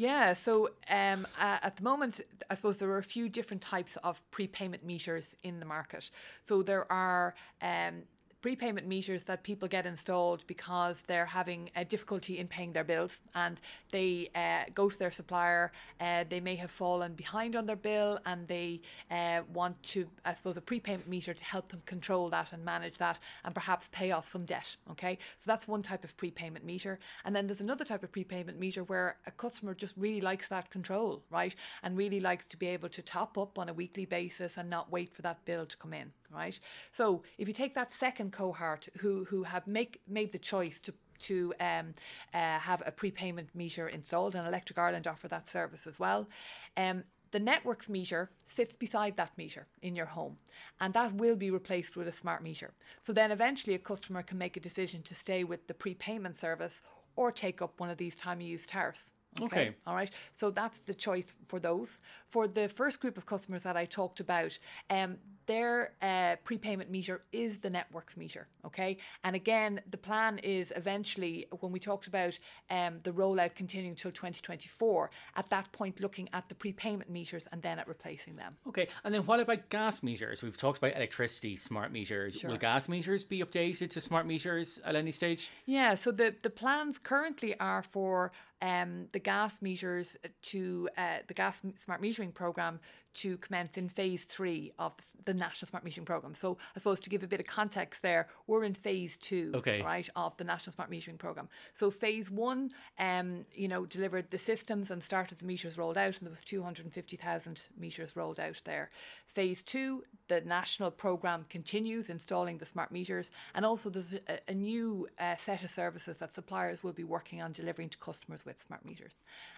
Yeah, 0.00 0.34
so 0.34 0.68
um, 0.88 1.26
uh, 1.40 1.58
at 1.60 1.76
the 1.76 1.82
moment, 1.82 2.20
I 2.48 2.54
suppose 2.54 2.78
there 2.78 2.88
are 2.90 2.98
a 2.98 3.02
few 3.02 3.28
different 3.28 3.62
types 3.62 3.96
of 4.04 4.22
prepayment 4.30 4.84
meters 4.84 5.34
in 5.42 5.58
the 5.58 5.66
market. 5.66 6.10
So 6.44 6.62
there 6.62 6.90
are 6.90 7.34
um, 7.60 8.04
prepayment 8.40 8.86
meters 8.86 9.24
that 9.24 9.42
people 9.42 9.66
get 9.68 9.86
installed 9.86 10.46
because 10.46 11.02
they're 11.02 11.26
having 11.26 11.70
a 11.74 11.84
difficulty 11.84 12.38
in 12.38 12.46
paying 12.46 12.72
their 12.72 12.84
bills 12.84 13.22
and 13.34 13.60
they 13.90 14.30
uh, 14.34 14.64
go 14.74 14.88
to 14.88 14.98
their 14.98 15.10
supplier. 15.10 15.72
Uh, 16.00 16.24
they 16.28 16.40
may 16.40 16.54
have 16.54 16.70
fallen 16.70 17.14
behind 17.14 17.56
on 17.56 17.66
their 17.66 17.76
bill 17.76 18.18
and 18.26 18.46
they 18.46 18.80
uh, 19.10 19.40
want 19.52 19.80
to, 19.82 20.08
I 20.24 20.34
suppose, 20.34 20.56
a 20.56 20.60
prepayment 20.60 21.08
meter 21.08 21.34
to 21.34 21.44
help 21.44 21.68
them 21.68 21.82
control 21.84 22.28
that 22.30 22.52
and 22.52 22.64
manage 22.64 22.98
that 22.98 23.18
and 23.44 23.54
perhaps 23.54 23.88
pay 23.90 24.12
off 24.12 24.28
some 24.28 24.44
debt. 24.44 24.76
Okay, 24.90 25.18
so 25.36 25.50
that's 25.50 25.66
one 25.66 25.82
type 25.82 26.04
of 26.04 26.16
prepayment 26.16 26.64
meter. 26.64 26.98
And 27.24 27.34
then 27.34 27.46
there's 27.46 27.60
another 27.60 27.84
type 27.84 28.02
of 28.02 28.12
prepayment 28.12 28.58
meter 28.58 28.84
where 28.84 29.16
a 29.26 29.30
customer 29.32 29.74
just 29.74 29.96
really 29.96 30.20
likes 30.20 30.48
that 30.48 30.70
control, 30.70 31.22
right? 31.30 31.54
And 31.82 31.96
really 31.96 32.20
likes 32.20 32.46
to 32.46 32.56
be 32.56 32.68
able 32.68 32.88
to 32.90 33.02
top 33.02 33.36
up 33.36 33.58
on 33.58 33.68
a 33.68 33.74
weekly 33.74 34.04
basis 34.04 34.56
and 34.56 34.70
not 34.70 34.92
wait 34.92 35.10
for 35.10 35.22
that 35.22 35.44
bill 35.44 35.66
to 35.66 35.76
come 35.76 35.92
in 35.92 36.12
right? 36.30 36.58
So 36.92 37.22
if 37.38 37.48
you 37.48 37.54
take 37.54 37.74
that 37.74 37.92
second 37.92 38.32
cohort 38.32 38.88
who 39.00 39.24
who 39.24 39.44
have 39.44 39.66
make 39.66 40.00
made 40.06 40.32
the 40.32 40.38
choice 40.38 40.80
to 40.80 40.94
to 41.20 41.52
um, 41.60 41.94
uh, 42.32 42.58
have 42.58 42.82
a 42.86 42.92
prepayment 42.92 43.48
meter 43.54 43.88
installed, 43.88 44.34
and 44.34 44.46
Electric 44.46 44.78
Ireland 44.78 45.06
offer 45.06 45.28
that 45.28 45.48
service 45.48 45.86
as 45.86 45.98
well. 45.98 46.28
Um, 46.76 47.04
the 47.30 47.40
networks 47.40 47.88
meter 47.88 48.30
sits 48.46 48.74
beside 48.74 49.16
that 49.16 49.36
meter 49.36 49.66
in 49.82 49.94
your 49.94 50.06
home, 50.06 50.38
and 50.80 50.94
that 50.94 51.12
will 51.14 51.36
be 51.36 51.50
replaced 51.50 51.96
with 51.96 52.08
a 52.08 52.12
smart 52.12 52.42
meter. 52.42 52.72
So 53.02 53.12
then 53.12 53.32
eventually 53.32 53.74
a 53.74 53.78
customer 53.78 54.22
can 54.22 54.38
make 54.38 54.56
a 54.56 54.60
decision 54.60 55.02
to 55.02 55.14
stay 55.14 55.44
with 55.44 55.66
the 55.66 55.74
prepayment 55.74 56.38
service 56.38 56.82
or 57.16 57.30
take 57.30 57.60
up 57.60 57.78
one 57.80 57.90
of 57.90 57.98
these 57.98 58.16
time 58.16 58.40
use 58.40 58.66
tariffs. 58.66 59.12
Okay. 59.40 59.68
okay. 59.68 59.76
All 59.86 59.94
right. 59.94 60.10
So 60.34 60.50
that's 60.50 60.80
the 60.80 60.94
choice 60.94 61.36
for 61.44 61.60
those. 61.60 62.00
For 62.28 62.48
the 62.48 62.68
first 62.68 63.00
group 63.00 63.18
of 63.18 63.26
customers 63.26 63.62
that 63.64 63.76
I 63.76 63.84
talked 63.84 64.20
about, 64.20 64.58
um, 64.88 65.18
their 65.48 65.94
uh, 66.02 66.36
prepayment 66.44 66.90
meter 66.90 67.22
is 67.32 67.58
the 67.58 67.70
networks 67.70 68.16
meter. 68.16 68.46
Okay. 68.66 68.98
And 69.24 69.34
again, 69.34 69.80
the 69.90 69.96
plan 69.96 70.38
is 70.38 70.72
eventually, 70.76 71.46
when 71.60 71.72
we 71.72 71.80
talked 71.80 72.06
about 72.06 72.38
um, 72.70 72.98
the 73.02 73.12
rollout 73.12 73.54
continuing 73.54 73.92
until 73.92 74.10
2024, 74.10 75.10
at 75.36 75.48
that 75.48 75.72
point 75.72 76.00
looking 76.00 76.28
at 76.34 76.48
the 76.50 76.54
prepayment 76.54 77.10
meters 77.10 77.48
and 77.50 77.62
then 77.62 77.78
at 77.78 77.88
replacing 77.88 78.36
them. 78.36 78.56
Okay. 78.68 78.88
And 79.04 79.14
then 79.14 79.24
what 79.24 79.40
about 79.40 79.70
gas 79.70 80.02
meters? 80.02 80.42
We've 80.42 80.56
talked 80.56 80.78
about 80.78 80.94
electricity 80.94 81.56
smart 81.56 81.92
meters. 81.92 82.36
Sure. 82.36 82.50
Will 82.50 82.58
gas 82.58 82.86
meters 82.86 83.24
be 83.24 83.42
updated 83.42 83.88
to 83.90 84.02
smart 84.02 84.26
meters 84.26 84.80
at 84.84 84.94
any 84.96 85.12
stage? 85.12 85.50
Yeah. 85.64 85.94
So 85.94 86.12
the, 86.12 86.34
the 86.42 86.50
plans 86.50 86.98
currently 86.98 87.58
are 87.58 87.82
for 87.82 88.32
um, 88.60 89.06
the 89.12 89.18
gas 89.18 89.62
meters 89.62 90.18
to 90.42 90.90
uh, 90.98 91.18
the 91.26 91.34
gas 91.34 91.62
smart 91.76 92.02
metering 92.02 92.34
program 92.34 92.80
to 93.14 93.36
commence 93.38 93.76
in 93.76 93.88
phase 93.88 94.24
three 94.24 94.72
of 94.78 94.94
the 95.24 95.34
National 95.34 95.68
Smart 95.68 95.84
Metering 95.84 96.04
Programme. 96.04 96.34
So 96.34 96.58
I 96.74 96.78
suppose 96.78 97.00
to 97.00 97.10
give 97.10 97.22
a 97.22 97.26
bit 97.26 97.40
of 97.40 97.46
context 97.46 98.02
there, 98.02 98.26
we're 98.46 98.64
in 98.64 98.74
phase 98.74 99.16
two, 99.16 99.52
okay. 99.54 99.82
right, 99.82 100.08
of 100.16 100.36
the 100.36 100.44
National 100.44 100.72
Smart 100.72 100.90
Metering 100.90 101.18
Programme. 101.18 101.48
So 101.74 101.90
phase 101.90 102.30
one, 102.30 102.70
um, 102.98 103.44
you 103.52 103.68
know, 103.68 103.86
delivered 103.86 104.30
the 104.30 104.38
systems 104.38 104.90
and 104.90 105.02
started 105.02 105.38
the 105.38 105.46
meters 105.46 105.78
rolled 105.78 105.98
out, 105.98 106.18
and 106.18 106.22
there 106.22 106.30
was 106.30 106.40
250,000 106.40 107.68
meters 107.78 108.16
rolled 108.16 108.40
out 108.40 108.60
there. 108.64 108.90
Phase 109.26 109.62
two, 109.62 110.04
the 110.28 110.40
national 110.42 110.90
programme 110.90 111.44
continues 111.48 112.08
installing 112.08 112.58
the 112.58 112.66
smart 112.66 112.90
meters, 112.92 113.30
and 113.54 113.64
also 113.64 113.90
there's 113.90 114.14
a, 114.14 114.38
a 114.48 114.54
new 114.54 115.08
uh, 115.18 115.36
set 115.36 115.62
of 115.62 115.70
services 115.70 116.18
that 116.18 116.34
suppliers 116.34 116.82
will 116.82 116.92
be 116.92 117.04
working 117.04 117.42
on 117.42 117.52
delivering 117.52 117.88
to 117.88 117.98
customers 117.98 118.44
with 118.44 118.60
smart 118.60 118.84
meters. 118.84 119.12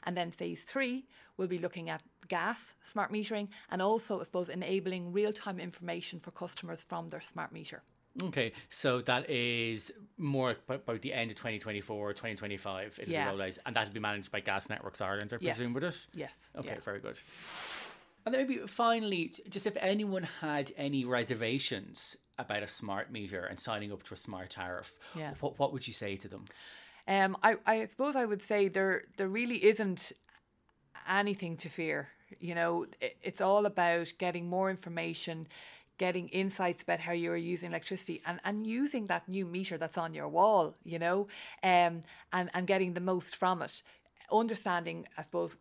And 0.04 0.16
then 0.16 0.30
phase 0.30 0.64
three 0.64 1.04
we'll 1.36 1.48
be 1.48 1.58
looking 1.58 1.88
at 1.88 2.02
gas 2.30 2.74
smart 2.80 3.12
metering 3.12 3.48
and 3.70 3.82
also, 3.82 4.20
I 4.20 4.24
suppose, 4.24 4.48
enabling 4.48 5.12
real 5.12 5.32
time 5.32 5.60
information 5.60 6.18
for 6.18 6.30
customers 6.30 6.82
from 6.88 7.08
their 7.10 7.20
smart 7.20 7.52
meter. 7.52 7.82
Okay, 8.20 8.52
so 8.70 9.00
that 9.02 9.30
is 9.30 9.92
more 10.18 10.56
about 10.68 11.00
the 11.02 11.12
end 11.12 11.30
of 11.30 11.36
2024, 11.36 12.12
2025, 12.12 12.98
it'll 13.00 13.12
yeah. 13.12 13.32
be 13.32 13.42
out, 13.42 13.58
and 13.66 13.76
that'll 13.76 13.92
be 13.92 14.00
managed 14.00 14.32
by 14.32 14.40
Gas 14.40 14.68
Networks 14.68 15.00
Ireland, 15.00 15.32
I 15.32 15.38
yes. 15.40 15.56
presume, 15.56 15.74
with 15.74 15.84
us? 15.84 16.08
Yes. 16.14 16.34
Okay, 16.56 16.70
yeah. 16.70 16.80
very 16.80 16.98
good. 16.98 17.20
And 18.26 18.34
then 18.34 18.46
maybe 18.46 18.66
finally, 18.66 19.32
just 19.48 19.66
if 19.66 19.76
anyone 19.80 20.24
had 20.40 20.72
any 20.76 21.04
reservations 21.04 22.16
about 22.38 22.62
a 22.62 22.68
smart 22.68 23.12
meter 23.12 23.44
and 23.44 23.60
signing 23.60 23.92
up 23.92 24.02
to 24.04 24.14
a 24.14 24.16
smart 24.16 24.50
tariff, 24.50 24.98
Yeah. 25.16 25.34
what, 25.40 25.58
what 25.58 25.72
would 25.72 25.86
you 25.86 25.92
say 25.92 26.16
to 26.16 26.28
them? 26.28 26.44
Um, 27.06 27.36
I, 27.42 27.56
I 27.64 27.86
suppose 27.86 28.16
I 28.16 28.26
would 28.26 28.42
say 28.42 28.68
there 28.68 29.04
there 29.16 29.28
really 29.28 29.64
isn't 29.64 30.12
anything 31.08 31.56
to 31.58 31.68
fear. 31.68 32.08
You 32.38 32.54
know, 32.54 32.86
it, 33.00 33.16
it's 33.22 33.40
all 33.40 33.66
about 33.66 34.12
getting 34.18 34.48
more 34.48 34.70
information, 34.70 35.48
getting 35.98 36.28
insights 36.28 36.82
about 36.82 37.00
how 37.00 37.12
you're 37.12 37.36
using 37.36 37.70
electricity, 37.70 38.22
and, 38.26 38.40
and 38.44 38.66
using 38.66 39.06
that 39.08 39.28
new 39.28 39.44
meter 39.44 39.76
that's 39.78 39.98
on 39.98 40.14
your 40.14 40.28
wall. 40.28 40.76
You 40.84 40.98
know, 40.98 41.28
um, 41.62 42.00
and 42.32 42.50
and 42.54 42.66
getting 42.66 42.94
the 42.94 43.00
most 43.00 43.36
from 43.36 43.62
it. 43.62 43.82
Understanding, 44.32 45.06
I 45.18 45.22
suppose, 45.22 45.56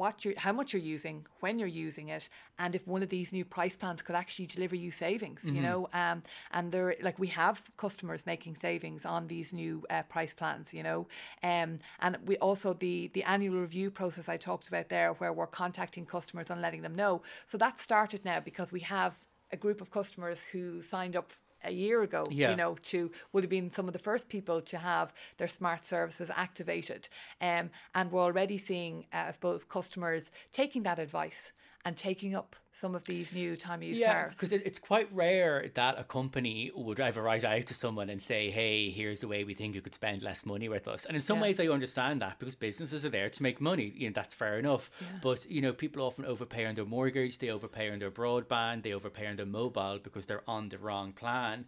what 0.00 0.24
you 0.24 0.32
how 0.38 0.50
much 0.50 0.72
you're 0.72 0.80
using, 0.80 1.26
when 1.40 1.58
you're 1.58 1.68
using 1.86 2.08
it, 2.08 2.30
and 2.58 2.74
if 2.74 2.86
one 2.86 3.02
of 3.02 3.10
these 3.10 3.34
new 3.34 3.44
price 3.44 3.76
plans 3.76 4.00
could 4.00 4.14
actually 4.14 4.46
deliver 4.46 4.74
you 4.74 4.90
savings, 4.90 5.44
you 5.44 5.60
know. 5.60 5.88
Um, 5.92 6.22
and 6.52 6.72
there, 6.72 6.96
like 7.02 7.18
we 7.18 7.26
have 7.26 7.62
customers 7.76 8.24
making 8.24 8.56
savings 8.56 9.04
on 9.04 9.26
these 9.26 9.52
new 9.52 9.84
uh, 9.90 10.02
price 10.04 10.32
plans, 10.32 10.72
you 10.72 10.82
know. 10.82 11.06
Um, 11.42 11.80
and 12.00 12.16
we 12.24 12.38
also 12.38 12.72
the 12.72 13.10
the 13.12 13.24
annual 13.24 13.60
review 13.60 13.90
process 13.90 14.26
I 14.26 14.38
talked 14.38 14.68
about 14.68 14.88
there, 14.88 15.10
where 15.20 15.34
we're 15.34 15.46
contacting 15.46 16.06
customers 16.06 16.48
and 16.50 16.62
letting 16.62 16.80
them 16.80 16.94
know. 16.94 17.20
So 17.44 17.58
that 17.58 17.78
started 17.78 18.24
now 18.24 18.40
because 18.40 18.72
we 18.72 18.80
have 18.80 19.14
a 19.52 19.56
group 19.56 19.80
of 19.82 19.90
customers 19.90 20.44
who 20.52 20.80
signed 20.80 21.14
up 21.14 21.32
a 21.64 21.70
year 21.72 22.02
ago, 22.02 22.26
Yeah. 22.30 22.50
you 22.50 22.56
know, 22.56 22.74
to 22.74 23.10
would 23.32 23.44
have 23.44 23.50
been 23.50 23.70
some 23.70 23.86
of 23.86 23.92
the 23.92 23.98
first 23.98 24.28
people 24.28 24.60
to 24.62 24.78
have 24.78 25.12
their 25.38 25.48
smart 25.48 25.84
services 25.84 26.30
activated. 26.34 27.08
Um, 27.40 27.70
and 27.94 28.10
we're 28.10 28.22
already 28.22 28.58
seeing, 28.58 29.06
uh, 29.12 29.24
I 29.28 29.30
suppose, 29.32 29.64
customers 29.64 30.30
taking 30.52 30.82
that 30.84 30.98
advice 30.98 31.52
and 31.84 31.96
taking 31.96 32.34
up 32.34 32.56
some 32.72 32.94
of 32.94 33.04
these 33.06 33.32
new 33.32 33.56
time 33.56 33.82
use 33.82 33.98
Yeah, 33.98 34.12
tariffs. 34.12 34.36
because 34.36 34.52
it, 34.52 34.62
it's 34.64 34.78
quite 34.78 35.12
rare 35.12 35.68
that 35.74 35.98
a 35.98 36.04
company 36.04 36.70
would 36.74 37.00
ever 37.00 37.22
write 37.22 37.44
out 37.44 37.66
to 37.66 37.74
someone 37.74 38.08
and 38.08 38.22
say, 38.22 38.50
"Hey, 38.50 38.90
here's 38.90 39.20
the 39.20 39.28
way 39.28 39.42
we 39.44 39.54
think 39.54 39.74
you 39.74 39.80
could 39.80 39.94
spend 39.94 40.22
less 40.22 40.46
money 40.46 40.68
with 40.68 40.86
us." 40.86 41.04
And 41.04 41.16
in 41.16 41.20
some 41.20 41.38
Yeah. 41.38 41.42
ways, 41.42 41.58
I 41.60 41.66
understand 41.66 42.22
that 42.22 42.38
because 42.38 42.54
businesses 42.54 43.04
are 43.04 43.10
there 43.10 43.28
to 43.28 43.42
make 43.42 43.60
money. 43.60 43.92
You 43.96 44.08
know, 44.08 44.12
that's 44.14 44.34
fair 44.34 44.58
enough. 44.58 44.90
But 45.22 45.50
you 45.50 45.60
know, 45.60 45.72
people 45.72 46.02
often 46.02 46.24
overpay 46.24 46.66
on 46.66 46.74
their 46.76 46.84
mortgage, 46.84 47.38
they 47.38 47.50
overpay 47.50 47.90
on 47.90 47.98
their 47.98 48.10
broadband, 48.10 48.82
they 48.84 48.92
overpay 48.92 49.26
on 49.26 49.36
their 49.36 49.46
mobile 49.46 49.98
because 50.02 50.26
they're 50.26 50.48
on 50.48 50.68
the 50.68 50.78
wrong 50.78 51.12
plan. 51.12 51.66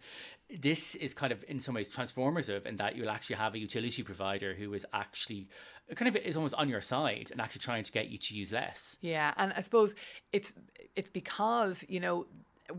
This 0.49 0.95
is 0.95 1.13
kind 1.13 1.33
of 1.33 1.43
in 1.47 1.59
some 1.59 1.75
ways 1.75 1.89
transformative 1.89 2.65
in 2.65 2.75
that 2.77 2.95
you'll 2.95 3.09
actually 3.09 3.37
have 3.37 3.55
a 3.55 3.59
utility 3.59 4.03
provider 4.03 4.53
who 4.53 4.73
is 4.73 4.85
actually 4.93 5.47
kind 5.95 6.07
of 6.07 6.15
is 6.15 6.37
almost 6.37 6.53
on 6.55 6.69
your 6.69 6.81
side 6.81 7.29
and 7.31 7.41
actually 7.41 7.59
trying 7.59 7.83
to 7.83 7.91
get 7.91 8.07
you 8.09 8.17
to 8.17 8.35
use 8.35 8.51
less. 8.51 8.97
Yeah, 9.01 9.33
and 9.37 9.51
I 9.55 9.61
suppose 9.61 9.95
it's 10.31 10.53
it's 10.95 11.09
because 11.09 11.85
you 11.87 11.99
know 11.99 12.25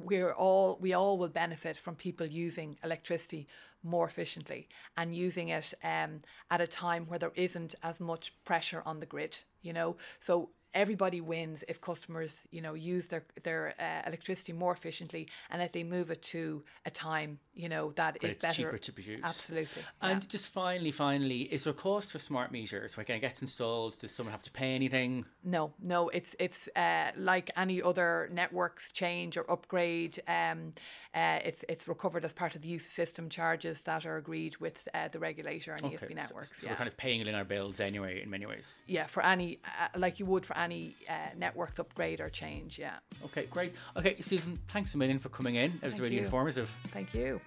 we're 0.05 0.33
all 0.33 0.79
we 0.81 0.93
all 0.95 1.19
will 1.19 1.29
benefit 1.29 1.77
from 1.77 1.95
people 1.95 2.27
using 2.27 2.77
electricity 2.83 3.47
more 3.83 4.07
efficiently 4.07 4.67
and 4.97 5.15
using 5.15 5.51
it 5.51 5.75
um, 5.85 6.21
at 6.51 6.61
a 6.61 6.67
time 6.67 7.05
where 7.07 7.19
there 7.19 7.33
isn't 7.35 7.75
as 7.83 8.01
much 8.01 8.33
pressure 8.45 8.83
on 8.87 8.99
the 8.99 9.07
grid. 9.07 9.37
You 9.63 9.75
know, 9.75 9.97
so 10.19 10.51
everybody 10.75 11.21
wins 11.21 11.65
if 11.69 11.81
customers 11.81 12.45
you 12.51 12.61
know 12.61 12.75
use 12.75 13.09
their 13.09 13.25
their 13.43 13.75
uh, 13.79 14.07
electricity 14.09 14.53
more 14.53 14.73
efficiently 14.73 15.29
and 15.51 15.63
if 15.63 15.73
they 15.73 15.85
move 15.85 16.11
it 16.11 16.23
to 16.23 16.63
a 16.85 16.91
time 16.91 17.39
you 17.55 17.69
know 17.69 17.93
that 17.93 18.19
But 18.21 18.31
is 18.31 18.37
it's 18.37 18.45
better. 18.45 18.63
cheaper 18.65 18.79
to 18.79 18.93
produce. 18.93 19.21
Absolutely. 19.23 19.83
And 20.03 20.29
just 20.29 20.49
finally, 20.49 20.91
finally, 20.91 21.43
is 21.43 21.65
there 21.65 21.71
a 21.73 21.75
cost 21.75 22.13
for 22.13 22.19
smart 22.19 22.51
meters? 22.53 22.97
When 22.97 23.07
it 23.09 23.21
gets 23.21 23.43
installed, 23.43 23.99
does 23.99 24.15
someone 24.15 24.33
have 24.33 24.43
to 24.43 24.51
pay 24.51 24.75
anything? 24.75 25.25
No, 25.45 25.73
no, 25.81 26.09
it's 26.09 26.35
it's 26.39 26.69
uh, 26.75 27.11
like 27.17 27.51
any 27.57 27.81
other 27.81 28.29
networks 28.33 28.93
change 28.93 29.37
or 29.37 29.49
upgrade. 29.51 30.21
Um, 30.27 30.73
uh, 31.15 31.39
it's 31.45 31.65
it's 31.69 31.87
recovered 31.87 32.25
as 32.25 32.33
part 32.33 32.57
of 32.57 32.63
the 32.63 32.69
use 32.69 32.85
system 32.87 33.29
charges 33.29 33.83
that 33.83 34.05
are 34.07 34.17
agreed 34.17 34.57
with 34.59 34.89
uh, 34.95 35.09
the 35.09 35.19
regulator 35.19 35.73
and 35.73 35.83
ESB 35.83 36.09
so- 36.09 36.15
networks. 36.15 36.61
So, 36.61 36.67
yeah. 36.67 36.73
we're 36.73 36.77
kind 36.77 36.89
of 36.89 36.97
paying 36.97 37.21
it 37.21 37.27
in 37.29 37.35
our 37.35 37.45
bills 37.45 37.81
anyway, 37.81 38.23
in 38.23 38.31
many 38.31 38.47
ways. 38.47 38.83
yeah, 38.87 39.07
for 39.07 39.25
any 39.25 39.61
uh, 39.81 39.89
like 39.99 40.19
you 40.19 40.27
would 40.27 40.45
for 40.45 40.57
any 40.57 40.97
uh, 41.09 41.15
networks 41.37 41.79
upgrade 41.79 42.21
or 42.21 42.29
change. 42.29 42.79
Yeah, 42.79 42.97
Okay, 43.25 43.47
great. 43.47 43.73
Okay, 43.97 44.21
Susan, 44.21 44.59
thanks 44.69 44.95
a 44.95 44.99
million 44.99 45.19
for 45.19 45.29
coming 45.29 45.55
in. 45.55 45.71
It 45.73 45.83
was 45.83 45.93
Thank 45.93 46.03
really 46.03 46.17
you. 46.17 46.23
informative. 46.23 46.71
thank 46.89 47.15
you. 47.15 47.41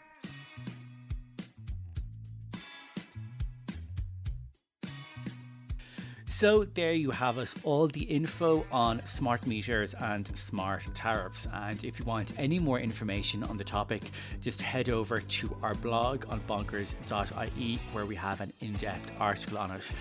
So 6.39 6.65
there 6.75 6.93
you 6.93 7.09
have 7.09 7.39
it, 7.39 7.51
all 7.63 7.87
the 7.87 8.03
info 8.03 8.63
on 8.71 9.03
smart 9.07 9.47
meters 9.47 9.95
and 9.95 10.29
smart 10.37 10.87
tariffs. 10.93 11.47
And 11.51 11.83
if 11.83 11.97
you 11.97 12.05
want 12.05 12.31
any 12.37 12.59
more 12.59 12.79
information 12.79 13.43
on 13.43 13.57
the 13.57 13.63
topic, 13.63 14.03
just 14.39 14.61
head 14.61 14.87
over 14.89 15.17
to 15.17 15.57
our 15.63 15.73
blog 15.73 16.25
on 16.29 16.39
bonkers.ie 16.41 17.79
where 17.91 18.05
we 18.05 18.13
have 18.13 18.41
an 18.41 18.53
in-depth 18.61 19.13
article 19.19 19.57
on 19.57 19.71
it. 19.71 19.91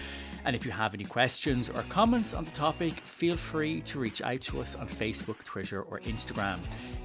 And 0.45 0.55
if 0.55 0.67
you 0.67 0.73
have 0.73 0.93
any 0.93 1.05
questions 1.05 1.71
or 1.71 1.83
comments 1.89 2.35
on 2.35 2.45
the 2.45 2.51
topic, 2.51 3.01
feel 3.01 3.39
free 3.39 3.81
to 3.81 3.99
reach 3.99 4.21
out 4.21 4.43
to 4.43 4.61
us 4.61 4.75
on 4.75 4.89
Facebook, 4.89 5.43
Twitter, 5.43 5.81
or 5.85 6.01
Instagram. 6.01 6.59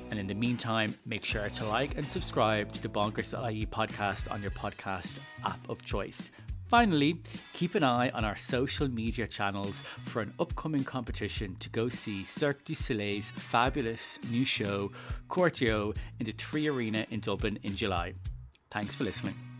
And 0.09 0.19
in 0.19 0.27
the 0.27 0.35
meantime, 0.35 0.93
make 1.05 1.23
sure 1.23 1.49
to 1.49 1.65
like 1.65 1.97
and 1.97 2.07
subscribe 2.07 2.73
to 2.73 2.81
the 2.81 2.89
Bonkers.ie 2.89 3.65
podcast 3.67 4.29
on 4.29 4.41
your 4.41 4.51
podcast 4.51 5.19
app 5.45 5.69
of 5.69 5.85
choice. 5.85 6.31
Finally, 6.71 7.21
keep 7.51 7.75
an 7.75 7.83
eye 7.83 8.09
on 8.11 8.23
our 8.23 8.37
social 8.37 8.87
media 8.87 9.27
channels 9.27 9.83
for 10.05 10.21
an 10.21 10.33
upcoming 10.39 10.85
competition 10.85 11.53
to 11.59 11.69
go 11.69 11.89
see 11.89 12.23
Cirque 12.23 12.63
du 12.63 12.73
Soleil's 12.73 13.31
fabulous 13.31 14.17
new 14.29 14.45
show, 14.45 14.89
Corteo, 15.27 15.93
in 16.21 16.25
the 16.25 16.31
Three 16.31 16.67
Arena 16.67 17.05
in 17.09 17.19
Dublin 17.19 17.59
in 17.63 17.75
July. 17.75 18.13
Thanks 18.71 18.95
for 18.95 19.03
listening. 19.03 19.50